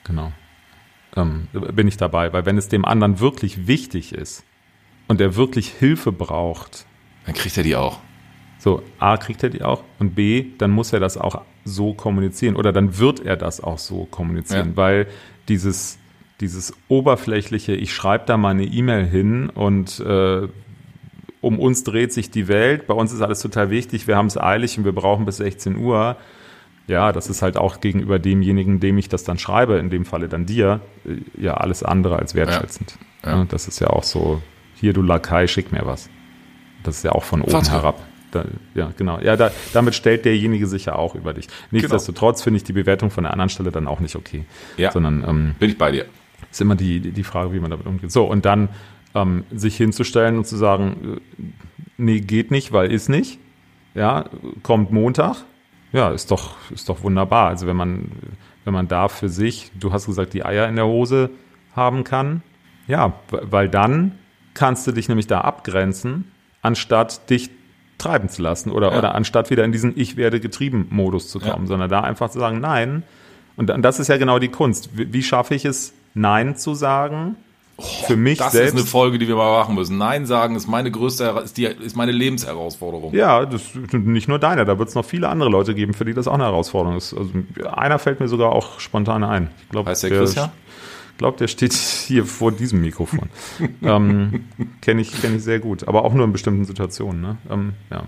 genau. 0.04 0.32
Ähm, 1.16 1.48
bin 1.52 1.88
ich 1.88 1.96
dabei, 1.96 2.32
weil 2.32 2.44
wenn 2.46 2.58
es 2.58 2.68
dem 2.68 2.84
anderen 2.84 3.20
wirklich 3.20 3.66
wichtig 3.66 4.12
ist 4.12 4.44
und 5.08 5.20
er 5.20 5.36
wirklich 5.36 5.68
Hilfe 5.70 6.12
braucht, 6.12 6.86
Dann 7.24 7.34
kriegt 7.34 7.56
er 7.56 7.62
die 7.62 7.76
auch. 7.76 7.98
so 8.58 8.82
A, 8.98 9.16
kriegt 9.16 9.42
er 9.42 9.48
die 9.50 9.62
auch 9.62 9.82
und 9.98 10.14
B, 10.14 10.46
dann 10.58 10.70
muss 10.70 10.92
er 10.92 11.00
das 11.00 11.16
auch 11.16 11.42
so 11.64 11.94
kommunizieren 11.94 12.56
oder 12.56 12.72
dann 12.72 12.98
wird 12.98 13.20
er 13.20 13.36
das 13.36 13.60
auch 13.62 13.78
so 13.78 14.04
kommunizieren, 14.06 14.70
Ja. 14.70 14.76
weil 14.76 15.06
dieses, 15.48 15.98
dieses 16.40 16.74
oberflächliche, 16.88 17.74
ich 17.74 17.94
schreibe 17.94 18.24
da 18.26 18.36
mal 18.36 18.50
eine 18.50 18.64
E-Mail 18.64 19.06
hin 19.06 19.48
und 19.48 19.98
äh, 20.00 20.48
um 21.46 21.60
uns 21.60 21.84
dreht 21.84 22.12
sich 22.12 22.30
die 22.30 22.48
Welt, 22.48 22.88
bei 22.88 22.94
uns 22.94 23.12
ist 23.12 23.22
alles 23.22 23.40
total 23.40 23.70
wichtig, 23.70 24.08
wir 24.08 24.16
haben 24.16 24.26
es 24.26 24.36
eilig 24.36 24.76
und 24.78 24.84
wir 24.84 24.92
brauchen 24.92 25.24
bis 25.24 25.36
16 25.36 25.76
Uhr. 25.76 26.16
Ja, 26.88 27.12
das 27.12 27.28
ist 27.28 27.40
halt 27.40 27.56
auch 27.56 27.80
gegenüber 27.80 28.18
demjenigen, 28.18 28.80
dem 28.80 28.98
ich 28.98 29.08
das 29.08 29.22
dann 29.22 29.38
schreibe, 29.38 29.76
in 29.78 29.88
dem 29.88 30.04
Falle 30.04 30.28
dann 30.28 30.44
dir, 30.44 30.80
äh, 31.04 31.18
ja 31.40 31.54
alles 31.54 31.84
andere 31.84 32.16
als 32.18 32.34
wertschätzend. 32.34 32.98
Ja. 33.24 33.38
Ja, 33.38 33.44
das 33.44 33.68
ist 33.68 33.78
ja 33.80 33.88
auch 33.88 34.02
so, 34.02 34.42
hier 34.74 34.92
du 34.92 35.02
Lakai, 35.02 35.46
schick 35.46 35.70
mir 35.72 35.86
was. 35.86 36.10
Das 36.82 36.98
ist 36.98 37.02
ja 37.04 37.12
auch 37.12 37.24
von 37.24 37.42
oben 37.42 37.52
Vater. 37.52 37.72
herab. 37.72 38.04
Da, 38.32 38.44
ja, 38.74 38.92
genau. 38.96 39.20
Ja, 39.20 39.36
da, 39.36 39.52
damit 39.72 39.94
stellt 39.94 40.24
derjenige 40.24 40.66
sich 40.66 40.86
ja 40.86 40.96
auch 40.96 41.14
über 41.14 41.32
dich. 41.32 41.46
Nichtsdestotrotz 41.70 42.42
finde 42.42 42.56
ich 42.58 42.64
die 42.64 42.72
Bewertung 42.72 43.10
von 43.10 43.22
der 43.22 43.32
anderen 43.32 43.50
Stelle 43.50 43.70
dann 43.70 43.86
auch 43.86 44.00
nicht 44.00 44.16
okay. 44.16 44.44
Ja. 44.76 44.90
Sondern 44.90 45.24
ähm, 45.26 45.54
Bin 45.60 45.70
ich 45.70 45.78
bei 45.78 45.92
dir. 45.92 46.06
ist 46.50 46.60
immer 46.60 46.74
die, 46.74 47.00
die 47.00 47.24
Frage, 47.24 47.52
wie 47.52 47.60
man 47.60 47.70
damit 47.70 47.86
umgeht. 47.86 48.10
So, 48.10 48.24
und 48.24 48.44
dann 48.44 48.68
ähm, 49.16 49.44
sich 49.50 49.76
hinzustellen 49.76 50.36
und 50.36 50.46
zu 50.46 50.56
sagen, 50.56 51.18
äh, 51.38 51.42
nee, 51.96 52.20
geht 52.20 52.50
nicht, 52.50 52.72
weil 52.72 52.92
ist 52.92 53.08
nicht. 53.08 53.40
Ja, 53.94 54.26
kommt 54.62 54.92
Montag. 54.92 55.38
Ja, 55.92 56.10
ist 56.10 56.30
doch, 56.30 56.56
ist 56.70 56.88
doch 56.88 57.02
wunderbar. 57.02 57.48
Also 57.48 57.66
wenn 57.66 57.76
man, 57.76 58.12
wenn 58.64 58.74
man 58.74 58.88
da 58.88 59.08
für 59.08 59.30
sich, 59.30 59.72
du 59.74 59.92
hast 59.92 60.06
gesagt, 60.06 60.34
die 60.34 60.44
Eier 60.44 60.68
in 60.68 60.76
der 60.76 60.86
Hose 60.86 61.30
haben 61.74 62.04
kann, 62.04 62.42
ja, 62.86 63.14
weil 63.30 63.68
dann 63.70 64.18
kannst 64.52 64.86
du 64.86 64.92
dich 64.92 65.08
nämlich 65.08 65.26
da 65.26 65.40
abgrenzen, 65.40 66.30
anstatt 66.60 67.30
dich 67.30 67.50
treiben 67.96 68.28
zu 68.28 68.42
lassen 68.42 68.70
oder, 68.70 68.92
ja. 68.92 68.98
oder 68.98 69.14
anstatt 69.14 69.48
wieder 69.48 69.64
in 69.64 69.72
diesen 69.72 69.98
Ich 69.98 70.18
werde 70.18 70.40
getrieben 70.40 70.88
Modus 70.90 71.28
zu 71.28 71.40
kommen, 71.40 71.64
ja. 71.64 71.66
sondern 71.66 71.88
da 71.88 72.00
einfach 72.02 72.28
zu 72.28 72.38
sagen, 72.38 72.60
nein. 72.60 73.02
Und, 73.56 73.70
und 73.70 73.80
das 73.80 73.98
ist 73.98 74.08
ja 74.08 74.18
genau 74.18 74.38
die 74.38 74.48
Kunst. 74.48 74.90
Wie, 74.98 75.10
wie 75.14 75.22
schaffe 75.22 75.54
ich 75.54 75.64
es, 75.64 75.94
Nein 76.12 76.56
zu 76.56 76.74
sagen? 76.74 77.36
Oh, 77.78 77.82
für 78.06 78.16
mich 78.16 78.38
das 78.38 78.52
selbst. 78.52 78.72
Das 78.72 78.80
ist 78.80 78.86
eine 78.86 78.90
Folge, 78.90 79.18
die 79.18 79.28
wir 79.28 79.36
mal 79.36 79.60
machen 79.60 79.74
müssen. 79.74 79.98
Nein 79.98 80.24
sagen 80.24 80.56
ist 80.56 80.66
meine 80.66 80.90
größte, 80.90 81.42
ist, 81.44 81.58
die, 81.58 81.64
ist 81.64 81.94
meine 81.94 82.12
Lebensherausforderung. 82.12 83.14
Ja, 83.14 83.44
das 83.44 83.62
ist 83.74 83.92
nicht 83.92 84.28
nur 84.28 84.38
deine, 84.38 84.64
da 84.64 84.78
wird 84.78 84.88
es 84.88 84.94
noch 84.94 85.04
viele 85.04 85.28
andere 85.28 85.50
Leute 85.50 85.74
geben, 85.74 85.92
für 85.92 86.06
die 86.06 86.14
das 86.14 86.26
auch 86.26 86.34
eine 86.34 86.44
Herausforderung 86.44 86.96
ist. 86.96 87.12
Also 87.12 87.30
einer 87.70 87.98
fällt 87.98 88.20
mir 88.20 88.28
sogar 88.28 88.52
auch 88.52 88.80
spontan 88.80 89.24
ein. 89.24 89.50
Ich 89.64 89.68
glaub, 89.68 89.86
heißt 89.86 90.04
der, 90.04 90.10
der 90.10 90.18
Christian? 90.20 90.50
Ich 91.12 91.18
glaube, 91.18 91.38
der 91.38 91.48
steht 91.48 91.72
hier 91.72 92.24
vor 92.24 92.52
diesem 92.52 92.80
Mikrofon. 92.80 93.28
ähm, 93.82 94.44
Kenne 94.80 95.02
ich, 95.02 95.20
kenn 95.20 95.36
ich 95.36 95.44
sehr 95.44 95.60
gut, 95.60 95.86
aber 95.86 96.04
auch 96.04 96.14
nur 96.14 96.24
in 96.24 96.32
bestimmten 96.32 96.64
Situationen. 96.64 97.20
Ne? 97.20 97.36
Ähm, 97.50 97.72
ja. 97.90 98.04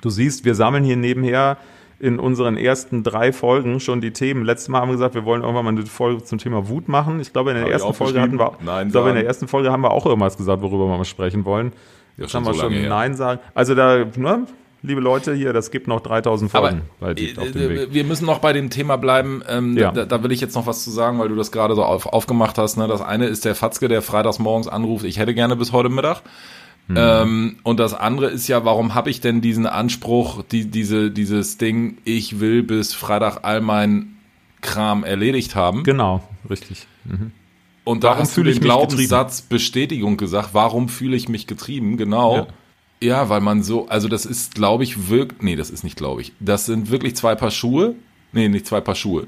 Du 0.00 0.10
siehst, 0.10 0.44
wir 0.44 0.54
sammeln 0.54 0.84
hier 0.84 0.96
nebenher 0.96 1.58
in 2.00 2.18
unseren 2.18 2.56
ersten 2.56 3.02
drei 3.02 3.32
Folgen 3.32 3.80
schon 3.80 4.00
die 4.00 4.12
Themen. 4.12 4.44
Letztes 4.44 4.68
Mal 4.68 4.80
haben 4.80 4.88
wir 4.88 4.94
gesagt, 4.94 5.14
wir 5.14 5.24
wollen 5.24 5.42
irgendwann 5.42 5.64
mal 5.64 5.72
eine 5.72 5.86
Folge 5.86 6.22
zum 6.22 6.38
Thema 6.38 6.68
Wut 6.68 6.88
machen. 6.88 7.20
Ich 7.20 7.32
glaube, 7.32 7.50
in 7.50 7.56
der 7.56 7.64
Hab 7.64 7.72
ersten 7.72 7.94
Folge 7.94 8.20
hatten 8.20 8.38
wir, 8.38 8.52
Nein 8.64 8.90
glaube, 8.90 9.08
in 9.08 9.16
der 9.16 9.26
ersten 9.26 9.48
Folge 9.48 9.72
haben 9.72 9.82
wir 9.82 9.90
auch 9.90 10.06
irgendwas 10.06 10.36
gesagt, 10.36 10.62
worüber 10.62 10.86
wir 10.86 10.98
mal 10.98 11.04
sprechen 11.04 11.44
wollen. 11.44 11.72
Jetzt 12.16 12.34
haben 12.34 12.46
wir 12.46 12.54
so 12.54 12.60
schon 12.60 12.88
Nein 12.88 13.14
sagen. 13.14 13.40
Also 13.54 13.74
da, 13.74 14.04
ne, 14.16 14.46
liebe 14.82 15.00
Leute 15.00 15.34
hier, 15.34 15.52
das 15.52 15.70
gibt 15.70 15.88
noch 15.88 16.00
3000 16.00 16.50
Folgen 16.50 16.82
Aber, 17.00 17.10
auf 17.10 17.14
dem 17.14 17.54
Weg. 17.54 17.92
Wir 17.92 18.04
müssen 18.04 18.26
noch 18.26 18.38
bei 18.38 18.52
dem 18.52 18.70
Thema 18.70 18.96
bleiben. 18.96 19.42
Ähm, 19.48 19.76
ja. 19.76 19.90
da, 19.90 20.04
da, 20.04 20.22
will 20.22 20.30
ich 20.30 20.40
jetzt 20.40 20.54
noch 20.54 20.66
was 20.66 20.84
zu 20.84 20.90
sagen, 20.90 21.18
weil 21.18 21.28
du 21.28 21.34
das 21.34 21.50
gerade 21.50 21.74
so 21.74 21.82
auf, 21.84 22.06
aufgemacht 22.06 22.58
hast. 22.58 22.76
Ne? 22.76 22.86
Das 22.86 23.00
eine 23.00 23.26
ist 23.26 23.44
der 23.44 23.54
Fatzke, 23.54 23.88
der 23.88 24.02
freitags 24.02 24.38
morgens 24.38 24.68
anruft, 24.68 25.04
ich 25.04 25.18
hätte 25.18 25.34
gerne 25.34 25.56
bis 25.56 25.72
heute 25.72 25.88
Mittag. 25.88 26.22
Mhm. 26.88 26.96
Ähm, 26.96 27.56
und 27.62 27.78
das 27.78 27.94
andere 27.94 28.28
ist 28.28 28.48
ja, 28.48 28.64
warum 28.64 28.94
habe 28.94 29.10
ich 29.10 29.20
denn 29.20 29.40
diesen 29.40 29.66
Anspruch, 29.66 30.42
die, 30.42 30.66
diese, 30.70 31.10
dieses 31.10 31.58
Ding, 31.58 31.98
ich 32.04 32.40
will 32.40 32.62
bis 32.62 32.94
Freitag 32.94 33.40
all 33.42 33.60
mein 33.60 34.16
Kram 34.62 35.04
erledigt 35.04 35.54
haben. 35.54 35.84
Genau, 35.84 36.22
richtig. 36.48 36.86
Mhm. 37.04 37.32
Und 37.84 38.04
da 38.04 38.18
hast 38.18 38.36
du 38.36 38.42
den 38.42 38.60
Glaubenssatz 38.60 39.42
Bestätigung 39.42 40.16
gesagt, 40.16 40.50
warum 40.52 40.88
fühle 40.88 41.16
ich 41.16 41.28
mich 41.28 41.46
getrieben? 41.46 41.96
Genau. 41.96 42.36
Ja. 42.36 42.46
ja. 43.00 43.28
weil 43.28 43.40
man 43.40 43.62
so, 43.62 43.88
also 43.88 44.08
das 44.08 44.26
ist, 44.26 44.54
glaube 44.54 44.84
ich, 44.84 45.08
wirklich, 45.08 45.42
nee, 45.42 45.56
das 45.56 45.70
ist 45.70 45.84
nicht, 45.84 45.96
glaube 45.96 46.22
ich. 46.22 46.32
Das 46.40 46.66
sind 46.66 46.90
wirklich 46.90 47.16
zwei 47.16 47.34
Paar 47.34 47.50
Schuhe. 47.50 47.94
Nee, 48.32 48.48
nicht 48.48 48.66
zwei 48.66 48.80
Paar 48.80 48.94
Schuhe 48.94 49.26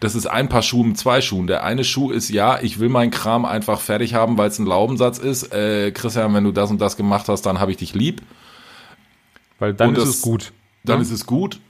das 0.00 0.14
ist 0.14 0.26
ein 0.26 0.48
Paar 0.48 0.62
Schuhe 0.62 0.86
mit 0.86 0.98
zwei 0.98 1.20
Schuhen. 1.20 1.46
Der 1.46 1.64
eine 1.64 1.84
Schuh 1.84 2.10
ist, 2.10 2.28
ja, 2.30 2.60
ich 2.60 2.78
will 2.78 2.88
meinen 2.88 3.10
Kram 3.10 3.44
einfach 3.44 3.80
fertig 3.80 4.14
haben, 4.14 4.38
weil 4.38 4.48
es 4.48 4.58
ein 4.58 4.64
Glaubensatz 4.64 5.18
ist. 5.18 5.52
Äh, 5.52 5.92
Christian, 5.92 6.34
wenn 6.34 6.44
du 6.44 6.52
das 6.52 6.70
und 6.70 6.80
das 6.80 6.96
gemacht 6.96 7.28
hast, 7.28 7.42
dann 7.42 7.60
habe 7.60 7.70
ich 7.70 7.76
dich 7.76 7.94
lieb. 7.94 8.22
Weil 9.58 9.74
dann 9.74 9.90
und 9.90 9.98
ist 9.98 10.06
das, 10.06 10.14
es 10.16 10.22
gut. 10.22 10.52
Dann 10.84 10.96
ja? 10.96 11.02
ist 11.02 11.10
es 11.10 11.26
gut. 11.26 11.60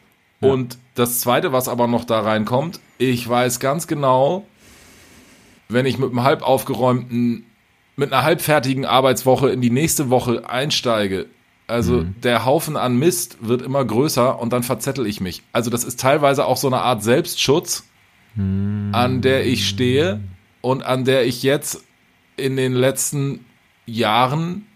Ja. 0.41 0.51
Und 0.51 0.79
das 0.95 1.21
Zweite, 1.21 1.53
was 1.53 1.69
aber 1.69 1.87
noch 1.87 2.05
da 2.05 2.21
reinkommt, 2.21 2.81
ich 2.99 3.29
weiß 3.29 3.61
ganz 3.61 3.87
genau, 3.87 4.47
wenn 5.69 5.87
ich 5.87 5.99
mit 5.99 6.11
einem 6.11 6.23
halb 6.23 6.43
aufgeräumten, 6.43 7.45
mit 7.97 8.13
einer 8.13 8.23
halbfertigen 8.23 8.85
Arbeitswoche 8.85 9.51
in 9.51 9.61
die 9.61 9.71
nächste 9.71 10.11
Woche 10.11 10.49
einsteige, 10.49 11.27
also 11.67 11.99
mhm. 11.99 12.15
der 12.23 12.47
Haufen 12.47 12.77
an 12.77 12.97
Mist 12.97 13.37
wird 13.41 13.63
immer 13.63 13.85
größer 13.85 14.41
und 14.41 14.53
dann 14.53 14.63
verzettel 14.63 15.07
ich 15.07 15.21
mich. 15.21 15.43
Also 15.53 15.71
das 15.71 15.85
ist 15.85 16.01
teilweise 16.01 16.47
auch 16.47 16.57
so 16.57 16.67
eine 16.67 16.81
Art 16.81 17.03
Selbstschutz, 17.03 17.85
an 18.39 19.21
der 19.21 19.47
ich 19.47 19.69
stehe 19.69 20.21
und 20.61 20.85
an 20.85 21.05
der 21.05 21.27
ich 21.27 21.43
jetzt 21.43 21.85
in 22.37 22.57
den 22.57 22.73
letzten 22.73 23.45
Jahren 23.87 24.67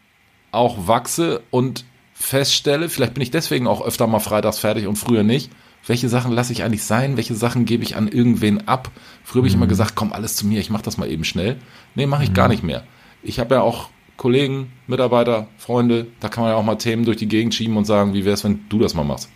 auch 0.51 0.89
wachse 0.89 1.43
und 1.51 1.85
feststelle, 2.13 2.89
vielleicht 2.89 3.15
bin 3.15 3.23
ich 3.23 3.31
deswegen 3.31 3.67
auch 3.67 3.85
öfter 3.85 4.07
mal 4.07 4.21
freitags 4.21 4.59
fertig 4.59 4.87
und 4.87 4.97
früher 4.97 5.23
nicht, 5.23 5.51
welche 5.87 6.09
Sachen 6.09 6.33
lasse 6.33 6.53
ich 6.53 6.63
eigentlich 6.63 6.85
sein, 6.85 7.17
welche 7.17 7.35
Sachen 7.35 7.65
gebe 7.65 7.83
ich 7.83 7.97
an 7.97 8.09
irgendwen 8.09 8.69
ab. 8.69 8.91
Früher 9.25 9.41
habe 9.41 9.49
ich 9.49 9.55
immer 9.55 9.67
mhm. 9.67 9.71
gesagt, 9.71 9.95
komm 9.95 10.13
alles 10.13 10.37
zu 10.37 10.47
mir, 10.47 10.61
ich 10.61 10.71
mache 10.71 10.85
das 10.85 10.99
mal 10.99 11.11
eben 11.11 11.25
schnell. 11.25 11.57
Nee, 11.95 12.07
mache 12.07 12.23
ich 12.23 12.31
mhm. 12.31 12.35
gar 12.35 12.49
nicht 12.49 12.63
mehr. 12.63 12.85
Ich 13.23 13.41
habe 13.41 13.57
ja 13.57 13.61
auch 13.63 13.89
Kollegen, 14.17 14.73
Mitarbeiter, 14.87 15.49
Freunde, 15.59 16.07
da 16.21 16.29
kann 16.29 16.45
man 16.45 16.53
ja 16.53 16.57
auch 16.57 16.65
mal 16.65 16.77
Themen 16.77 17.05
durch 17.05 17.17
die 17.17 17.29
Gegend 17.29 17.55
schieben 17.55 17.77
und 17.77 17.85
sagen, 17.85 18.15
wie 18.15 18.25
wäre 18.25 18.35
es, 18.35 18.45
wenn 18.45 18.61
du 18.69 18.79
das 18.79 18.95
mal 18.95 19.05
machst. 19.05 19.29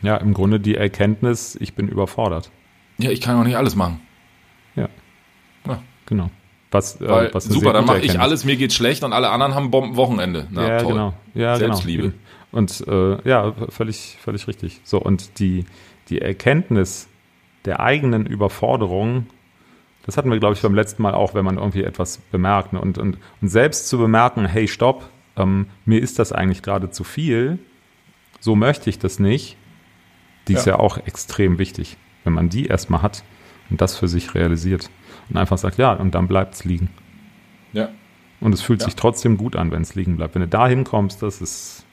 Ja, 0.00 0.16
im 0.16 0.34
Grunde 0.34 0.60
die 0.60 0.74
Erkenntnis, 0.74 1.56
ich 1.60 1.74
bin 1.74 1.88
überfordert. 1.88 2.50
Ja, 3.02 3.10
ich 3.10 3.20
kann 3.20 3.38
auch 3.38 3.44
nicht 3.44 3.56
alles 3.56 3.74
machen. 3.74 4.00
Ja. 4.76 4.88
ja. 5.66 5.82
Genau. 6.06 6.30
Was, 6.70 7.00
äh, 7.00 7.08
Weil, 7.08 7.34
was 7.34 7.44
super, 7.44 7.72
dann 7.72 7.84
mache 7.84 8.00
ich 8.00 8.18
alles, 8.18 8.44
mir 8.44 8.56
geht 8.56 8.72
schlecht 8.72 9.04
und 9.04 9.12
alle 9.12 9.30
anderen 9.30 9.54
haben 9.54 9.70
Bombenwochenende. 9.70 10.46
Na, 10.50 10.68
ja, 10.68 10.78
toll. 10.78 10.92
genau. 10.92 11.14
Ja, 11.34 11.58
genau. 11.58 11.74
Selbstliebe. 11.74 12.02
Genau. 12.02 12.14
Und 12.52 12.84
äh, 12.86 13.28
ja, 13.28 13.52
völlig, 13.68 14.16
völlig 14.20 14.46
richtig. 14.46 14.80
So, 14.84 14.98
und 14.98 15.38
die, 15.38 15.64
die 16.08 16.20
Erkenntnis 16.20 17.08
der 17.64 17.80
eigenen 17.80 18.26
Überforderung, 18.26 19.26
das 20.06 20.16
hatten 20.16 20.30
wir, 20.30 20.38
glaube 20.38 20.54
ich, 20.54 20.62
beim 20.62 20.74
letzten 20.74 21.02
Mal 21.02 21.14
auch, 21.14 21.34
wenn 21.34 21.44
man 21.44 21.58
irgendwie 21.58 21.82
etwas 21.82 22.18
bemerkt. 22.30 22.72
Ne? 22.72 22.80
Und, 22.80 22.98
und, 22.98 23.18
und 23.40 23.48
selbst 23.48 23.88
zu 23.88 23.98
bemerken, 23.98 24.46
hey, 24.46 24.68
stopp, 24.68 25.08
ähm, 25.36 25.66
mir 25.84 26.00
ist 26.00 26.18
das 26.18 26.32
eigentlich 26.32 26.62
gerade 26.62 26.90
zu 26.90 27.04
viel, 27.04 27.58
so 28.40 28.56
möchte 28.56 28.88
ich 28.90 28.98
das 28.98 29.18
nicht, 29.18 29.56
die 30.48 30.54
ja. 30.54 30.58
ist 30.58 30.66
ja 30.66 30.78
auch 30.78 30.98
extrem 30.98 31.58
wichtig 31.58 31.96
wenn 32.24 32.32
man 32.32 32.48
die 32.48 32.66
erstmal 32.66 33.02
hat 33.02 33.22
und 33.70 33.80
das 33.80 33.96
für 33.96 34.08
sich 34.08 34.34
realisiert 34.34 34.90
und 35.28 35.36
einfach 35.36 35.58
sagt, 35.58 35.78
ja, 35.78 35.92
und 35.92 36.14
dann 36.14 36.28
bleibt 36.28 36.54
es 36.54 36.64
liegen. 36.64 36.90
Ja. 37.72 37.88
Und 38.40 38.52
es 38.52 38.60
fühlt 38.60 38.80
ja. 38.80 38.86
sich 38.86 38.96
trotzdem 38.96 39.36
gut 39.36 39.56
an, 39.56 39.70
wenn 39.70 39.82
es 39.82 39.94
liegen 39.94 40.16
bleibt. 40.16 40.34
Wenn 40.34 40.42
du 40.42 40.48
da 40.48 40.66
hinkommst, 40.66 41.22
das 41.22 41.40
ist 41.40 41.84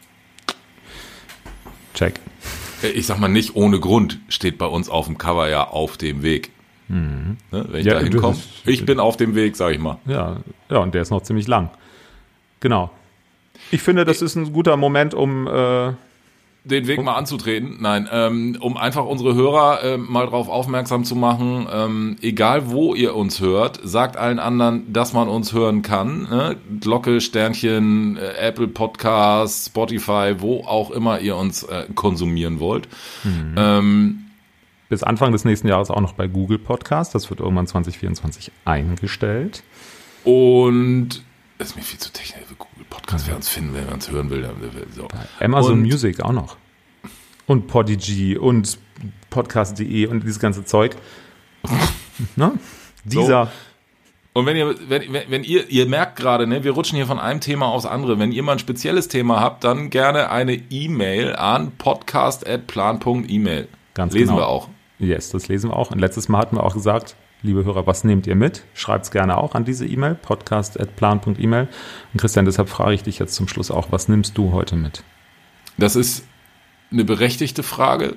check. 1.94 2.20
Ich 2.82 3.06
sag 3.06 3.20
mal, 3.20 3.28
nicht 3.28 3.56
ohne 3.56 3.80
Grund 3.80 4.20
steht 4.30 4.58
bei 4.58 4.66
uns 4.66 4.90
auf 4.90 5.06
dem 5.06 5.18
Cover 5.18 5.50
ja 5.50 5.68
auf 5.68 5.98
dem 5.98 6.24
Weg. 6.24 6.52
Mhm. 6.88 7.38
Ne, 7.52 7.66
wenn 7.70 7.80
ich 7.82 7.86
ja, 7.86 7.96
da 7.96 8.00
hinkomme. 8.00 8.38
Ich 8.66 8.86
bin 8.86 9.00
auf 9.00 9.16
dem 9.18 9.36
Weg, 9.36 9.56
sag 9.56 9.74
ich 9.74 9.80
mal. 9.80 10.00
Ja, 10.06 10.38
ja, 10.70 10.78
und 10.78 10.96
der 10.96 11.04
ist 11.04 11.12
noch 11.12 11.22
ziemlich 11.22 11.48
lang. 11.48 11.70
Genau. 12.62 12.90
Ich 13.72 13.82
finde, 13.82 14.06
das 14.06 14.22
ist 14.22 14.36
ein 14.36 14.52
guter 14.54 14.76
Moment, 14.78 15.14
um 15.14 15.46
äh, 15.46 15.94
den 16.64 16.88
Weg 16.88 17.02
mal 17.04 17.16
anzutreten. 17.16 17.78
Nein, 17.80 18.08
ähm, 18.12 18.58
um 18.60 18.78
einfach 18.78 19.06
unsere 19.06 19.34
Hörer 19.34 19.84
äh, 19.84 19.98
mal 19.98 20.26
darauf 20.26 20.50
aufmerksam 20.50 21.04
zu 21.04 21.16
machen, 21.16 21.68
ähm, 21.72 22.18
egal 22.22 22.70
wo 22.70 22.94
ihr 22.94 23.16
uns 23.16 23.40
hört, 23.40 23.80
sagt 23.84 24.18
allen 24.18 24.40
anderen, 24.40 24.92
dass 24.92 25.14
man 25.14 25.30
uns 25.30 25.54
hören 25.54 25.82
kann. 25.82 26.24
Ne? 26.24 26.58
Glocke, 26.80 27.22
Sternchen, 27.22 28.18
äh, 28.18 28.48
Apple 28.48 28.68
Podcasts, 28.68 29.68
Spotify, 29.68 30.36
wo 30.40 30.64
auch 30.66 30.92
immer 30.92 31.20
ihr 31.20 31.38
uns 31.38 31.64
äh, 31.64 31.86
konsumieren 31.96 32.60
wollt. 32.60 32.88
Mhm. 33.24 33.56
Ähm, 33.58 34.26
Bis 34.90 35.04
Anfang 35.04 35.32
des 35.32 35.46
nächsten 35.46 35.68
Jahres 35.68 35.90
auch 35.90 36.02
noch 36.02 36.14
bei 36.14 36.28
Google 36.28 36.60
Podcast. 36.60 37.16
Das 37.16 37.30
wird 37.30 37.40
irgendwann 37.40 37.68
2024 37.68 38.52
eingestellt. 38.66 39.64
Und 40.26 41.24
ist 41.60 41.76
mir 41.76 41.82
viel 41.84 42.00
zu 42.00 42.12
technisch. 42.12 42.46
Google 42.58 42.86
Podcast, 42.90 43.28
wer 43.28 43.36
uns 43.36 43.50
finden, 43.50 43.72
wer 43.74 43.94
uns 43.94 44.10
hören 44.10 44.30
will. 44.30 44.50
So. 44.96 45.08
Amazon 45.40 45.74
und, 45.74 45.82
Music 45.82 46.22
auch 46.22 46.32
noch. 46.32 46.58
Und 47.46 47.68
Podigy 47.68 48.38
und 48.38 48.80
Podcast.de 49.30 50.08
und 50.08 50.24
dieses 50.24 50.40
ganze 50.40 50.66
Zeug. 50.66 50.96
ne? 52.36 52.54
Dieser. 53.04 53.46
So. 53.46 53.52
Und 54.34 54.46
wenn 54.46 54.56
ihr, 54.56 54.76
wenn, 54.88 55.02
wenn 55.28 55.44
ihr, 55.44 55.70
ihr 55.70 55.86
merkt 55.88 56.16
gerade, 56.16 56.48
ne, 56.48 56.64
wir 56.64 56.72
rutschen 56.72 56.96
hier 56.96 57.08
von 57.08 57.20
einem 57.20 57.42
Thema 57.42 57.68
aufs 57.68 57.86
andere. 57.86 58.20
Wenn 58.20 58.32
ihr 58.32 58.44
mal 58.44 58.54
ein 58.54 58.60
spezielles 58.60 59.08
Thema 59.08 59.42
habt, 59.42 59.64
dann 59.64 59.90
gerne 59.90 60.30
eine 60.30 60.54
E-Mail 60.54 61.36
an 61.36 61.72
podcast.plan.email. 61.78 63.68
Ganz 63.96 64.14
lesen 64.14 64.28
genau. 64.28 64.40
wir 64.40 64.48
auch. 64.48 64.70
Yes, 65.00 65.32
das 65.32 65.48
lesen 65.48 65.72
wir 65.72 65.76
auch. 65.76 65.92
Und 65.92 66.00
letztes 66.00 66.30
Mal 66.30 66.38
hatten 66.38 66.56
wir 66.56 66.64
auch 66.64 66.74
gesagt, 66.74 67.16
liebe 67.42 67.64
Hörer, 67.64 67.88
was 67.88 68.04
nehmt 68.04 68.28
ihr 68.28 68.36
mit? 68.36 68.64
Schreibt 68.74 69.06
es 69.06 69.12
gerne 69.12 69.38
auch 69.38 69.56
an 69.56 69.66
diese 69.66 69.86
E-Mail, 69.86 70.16
podcast.plan.email. 70.16 71.68
Und 72.14 72.20
Christian, 72.20 72.46
deshalb 72.46 72.70
frage 72.70 72.94
ich 72.94 73.04
dich 73.04 73.20
jetzt 73.20 73.36
zum 73.36 73.48
Schluss 73.48 73.72
auch, 73.72 73.92
was 73.92 74.08
nimmst 74.10 74.38
du 74.38 74.52
heute 74.52 74.76
mit? 74.76 75.04
Das 75.78 75.96
ist 75.96 76.26
eine 76.92 77.06
berechtigte 77.06 77.64
Frage. 77.64 78.16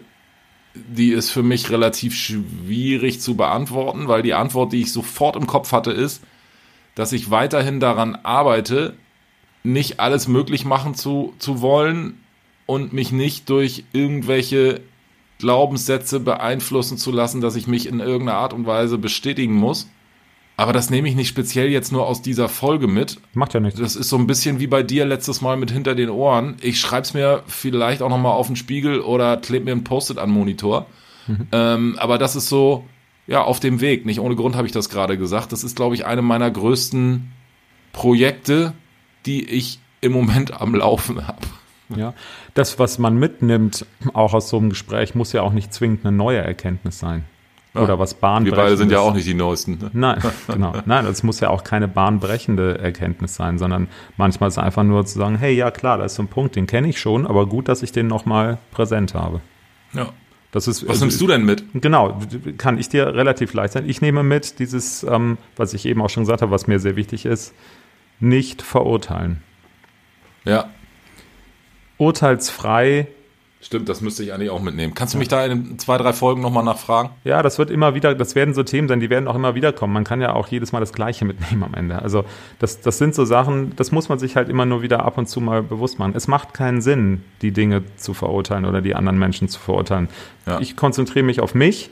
Die 0.75 1.13
ist 1.13 1.31
für 1.31 1.43
mich 1.43 1.71
relativ 1.71 2.15
schwierig 2.17 3.21
zu 3.21 3.37
beantworten, 3.37 4.09
weil 4.09 4.23
die 4.23 4.35
Antwort, 4.35 4.73
die 4.73 4.81
ich 4.81 4.93
sofort 4.93 5.37
im 5.37 5.47
Kopf 5.47 5.73
hatte, 5.73 5.93
ist, 5.93 6.23
dass 6.95 7.13
ich 7.13 7.31
weiterhin 7.31 7.79
daran 7.79 8.17
arbeite, 8.17 8.95
nicht 9.63 10.01
alles 10.01 10.29
möglich 10.29 10.65
machen 10.65 10.95
zu, 10.95 11.35
zu 11.39 11.61
wollen 11.61 12.21
und 12.67 12.93
mich 12.93 13.13
nicht 13.13 13.49
durch 13.51 13.85
irgendwelche 13.93 14.81
Glaubenssätze 15.42 16.20
beeinflussen 16.20 16.96
zu 16.98 17.11
lassen, 17.11 17.40
dass 17.40 17.57
ich 17.57 17.66
mich 17.66 17.88
in 17.88 17.98
irgendeiner 17.98 18.38
Art 18.38 18.52
und 18.52 18.64
Weise 18.64 18.96
bestätigen 18.96 19.55
muss. 19.55 19.90
Aber 20.57 20.72
das 20.72 20.88
nehme 20.88 21.09
ich 21.09 21.16
nicht 21.16 21.26
speziell 21.26 21.68
jetzt 21.68 21.90
nur 21.90 22.07
aus 22.07 22.22
dieser 22.22 22.48
Folge 22.48 22.87
mit. 22.87 23.18
Macht 23.35 23.52
ja 23.52 23.59
nichts. 23.59 23.81
Das 23.81 23.96
ist 23.96 24.09
so 24.09 24.16
ein 24.16 24.28
bisschen 24.28 24.61
wie 24.61 24.68
bei 24.68 24.85
dir 24.85 25.05
letztes 25.05 25.40
Mal 25.40 25.57
mit 25.57 25.72
hinter 25.72 25.96
den 25.96 26.11
Ohren. 26.11 26.59
Ich 26.61 26.78
schreib's 26.78 27.12
mir 27.12 27.42
vielleicht 27.48 28.02
auch 28.02 28.09
nochmal 28.09 28.35
auf 28.35 28.46
den 28.46 28.55
Spiegel 28.55 29.00
oder 29.00 29.37
klebe 29.37 29.64
mir 29.64 29.72
ein 29.72 29.83
Post-it 29.83 30.18
an 30.18 30.28
den 30.28 30.38
Monitor. 30.38 30.87
Mhm. 31.26 31.48
Ähm, 31.50 31.96
aber 31.98 32.18
das 32.18 32.37
ist 32.37 32.48
so, 32.48 32.85
ja, 33.26 33.42
auf 33.42 33.59
dem 33.59 33.81
Weg. 33.81 34.07
Nicht 34.07 34.20
ohne 34.20 34.37
Grund 34.37 34.55
habe 34.55 34.68
ich 34.68 34.72
das 34.72 34.90
gerade 34.90 35.18
gesagt. 35.18 35.50
Das 35.50 35.64
ist, 35.64 35.74
glaube 35.74 35.96
ich, 35.96 36.07
eine 36.07 36.22
meiner 36.22 36.52
größten 36.52 37.33
Projekte, 37.92 38.74
die 39.26 39.44
ich 39.44 39.81
im 40.00 40.12
Moment 40.12 40.61
am 40.61 40.76
Laufen 40.76 41.26
habe. 41.26 41.40
Ja, 41.96 42.14
das, 42.55 42.78
was 42.78 42.98
man 42.98 43.16
mitnimmt, 43.16 43.87
auch 44.12 44.35
aus 44.35 44.48
so 44.48 44.59
einem 44.59 44.70
Gespräch, 44.70 45.14
muss 45.14 45.33
ja 45.33 45.42
auch 45.42 45.52
nicht 45.52 45.72
zwingend 45.72 46.05
eine 46.05 46.16
neue 46.16 46.38
Erkenntnis 46.38 46.98
sein. 46.98 47.24
Ja. 47.74 47.83
Oder 47.83 47.98
was 47.98 48.14
bahnbrechendes. 48.14 48.59
Wir 48.59 48.64
beide 48.64 48.76
sind 48.76 48.92
ja 48.92 49.00
auch 49.00 49.14
nicht 49.14 49.26
die 49.26 49.35
Neuesten. 49.35 49.78
Ne? 49.78 49.90
Nein, 49.94 50.22
genau. 50.46 50.74
Nein, 50.85 51.07
das 51.07 51.22
muss 51.22 51.40
ja 51.40 51.48
auch 51.48 51.64
keine 51.64 51.88
bahnbrechende 51.88 52.78
Erkenntnis 52.78 53.35
sein, 53.35 53.59
sondern 53.59 53.88
manchmal 54.18 54.48
ist 54.48 54.59
es 54.59 54.62
einfach 54.62 54.83
nur 54.83 55.07
zu 55.07 55.18
sagen, 55.18 55.37
hey, 55.37 55.55
ja 55.55 55.70
klar, 55.70 55.96
da 55.96 56.05
ist 56.05 56.16
so 56.16 56.22
ein 56.22 56.28
Punkt, 56.28 56.55
den 56.57 56.66
kenne 56.66 56.88
ich 56.88 57.00
schon, 57.00 57.26
aber 57.26 57.46
gut, 57.46 57.68
dass 57.68 57.83
ich 57.83 57.92
den 57.92 58.09
nochmal 58.09 58.59
präsent 58.72 59.14
habe. 59.14 59.40
Ja. 59.94 60.09
Das 60.52 60.68
ist, 60.68 60.87
was 60.87 61.00
nimmst 61.00 61.18
du 61.18 61.26
denn 61.26 61.46
mit? 61.46 61.64
Genau, 61.72 62.20
kann 62.59 62.76
ich 62.76 62.90
dir 62.90 63.14
relativ 63.14 63.55
leicht 63.55 63.72
sein. 63.72 63.88
Ich 63.88 64.02
nehme 64.02 64.22
mit 64.22 64.59
dieses, 64.59 65.02
ähm, 65.02 65.38
was 65.57 65.72
ich 65.72 65.87
eben 65.87 66.02
auch 66.02 66.11
schon 66.11 66.24
gesagt 66.24 66.42
habe, 66.42 66.52
was 66.52 66.66
mir 66.66 66.78
sehr 66.78 66.94
wichtig 66.94 67.24
ist, 67.24 67.55
nicht 68.20 68.61
verurteilen. 68.61 69.42
Ja. 70.44 70.68
Urteilsfrei. 72.03 73.07
Stimmt, 73.61 73.88
das 73.88 74.01
müsste 74.01 74.25
ich 74.25 74.33
eigentlich 74.33 74.51
auch 74.51 74.61
mitnehmen. 74.61 74.93
Kannst 74.93 75.15
du 75.15 75.19
mich 75.19 75.29
da 75.29 75.47
in 75.47 75.79
zwei, 75.79 75.97
drei 75.97 76.12
Folgen 76.12 76.43
nochmal 76.43 76.65
nachfragen? 76.65 77.11
Ja, 77.23 77.43
das 77.43 77.61
wird 77.61 77.71
immer 77.71 77.95
wieder, 77.95 78.12
das 78.17 78.35
werden 78.35 78.55
so 78.55 78.65
Themen 78.65 78.88
sein, 78.88 78.99
die 78.99 79.09
werden 79.09 79.29
auch 79.29 79.37
immer 79.37 79.55
wieder 79.55 79.73
kommen. 79.73 79.93
Man 79.93 80.03
kann 80.03 80.21
ja 80.21 80.33
auch 80.33 80.49
jedes 80.49 80.73
Mal 80.73 80.81
das 80.81 80.93
Gleiche 80.93 81.25
mitnehmen 81.25 81.62
am 81.62 81.75
Ende. 81.75 82.03
Also 82.03 82.25
das, 82.59 82.81
das 82.81 82.99
sind 82.99 83.15
so 83.15 83.25
Sachen, 83.25 83.77
das 83.77 83.93
muss 83.93 84.09
man 84.09 84.19
sich 84.19 84.35
halt 84.35 84.49
immer 84.49 84.67
nur 84.67 84.83
wieder 84.83 85.05
ab 85.05 85.17
und 85.17 85.29
zu 85.29 85.41
mal 85.41 85.62
bewusst 85.62 86.01
machen. 86.01 86.15
Es 86.17 86.27
macht 86.27 86.55
keinen 86.55 86.83
Sinn, 86.83 87.23
die 87.41 87.53
Dinge 87.53 87.85
zu 87.97 88.15
verurteilen 88.15 88.65
oder 88.65 88.83
die 88.83 88.97
anderen 88.97 89.21
Menschen 89.21 89.47
zu 89.47 89.61
verurteilen. 89.61 90.09
Ja. 90.45 90.59
Ich 90.59 90.75
konzentriere 90.75 91.25
mich 91.25 91.41
auf 91.41 91.55
mich. 91.55 91.91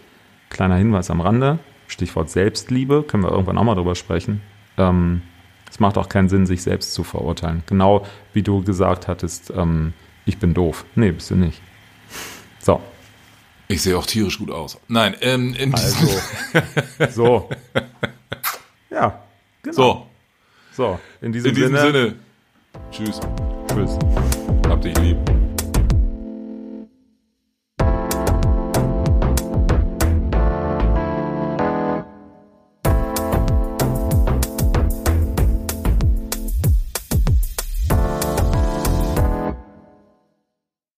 Kleiner 0.49 0.75
Hinweis 0.75 1.09
am 1.09 1.21
Rande, 1.21 1.61
Stichwort 1.87 2.31
Selbstliebe, 2.31 3.05
können 3.05 3.23
wir 3.23 3.31
irgendwann 3.31 3.59
auch 3.59 3.65
mal 3.65 3.77
drüber 3.77 3.95
sprechen. 3.95 4.43
Ähm, 4.77 5.23
es 5.71 5.81
macht 5.81 5.97
auch 5.97 6.09
keinen 6.09 6.29
Sinn, 6.29 6.47
sich 6.47 6.63
selbst 6.63 6.93
zu 6.95 7.05
verurteilen. 7.05 7.63
Genau 7.67 8.07
wie 8.33 8.43
du 8.43 8.63
gesagt 8.63 9.09
hattest, 9.09 9.53
ähm, 9.57 9.93
ich 10.27 10.39
bin 10.39 10.55
doof. 10.55 10.85
Nee, 10.95 11.13
bist 11.13 11.31
du 11.31 11.37
nicht. 11.37 11.61
So. 12.61 12.81
Ich 13.69 13.83
sehe 13.83 13.97
auch 13.97 14.07
tierisch 14.07 14.39
gut 14.39 14.51
aus. 14.51 14.79
Nein, 14.89 15.15
ähm, 15.21 15.55
in 15.55 15.73
also. 15.73 16.21
so. 17.11 17.49
Ja, 18.91 19.23
genau. 19.63 19.75
So. 19.75 20.07
So, 20.73 20.99
in 21.21 21.33
diesem, 21.33 21.51
in 21.51 21.55
diesem 21.55 21.77
Sinne. 21.77 21.93
Sinne. 21.93 22.15
Tschüss. 22.91 23.21
Tschüss. 23.69 23.99
Hab 24.69 24.81
dich 24.83 24.97
lieb. 24.99 25.19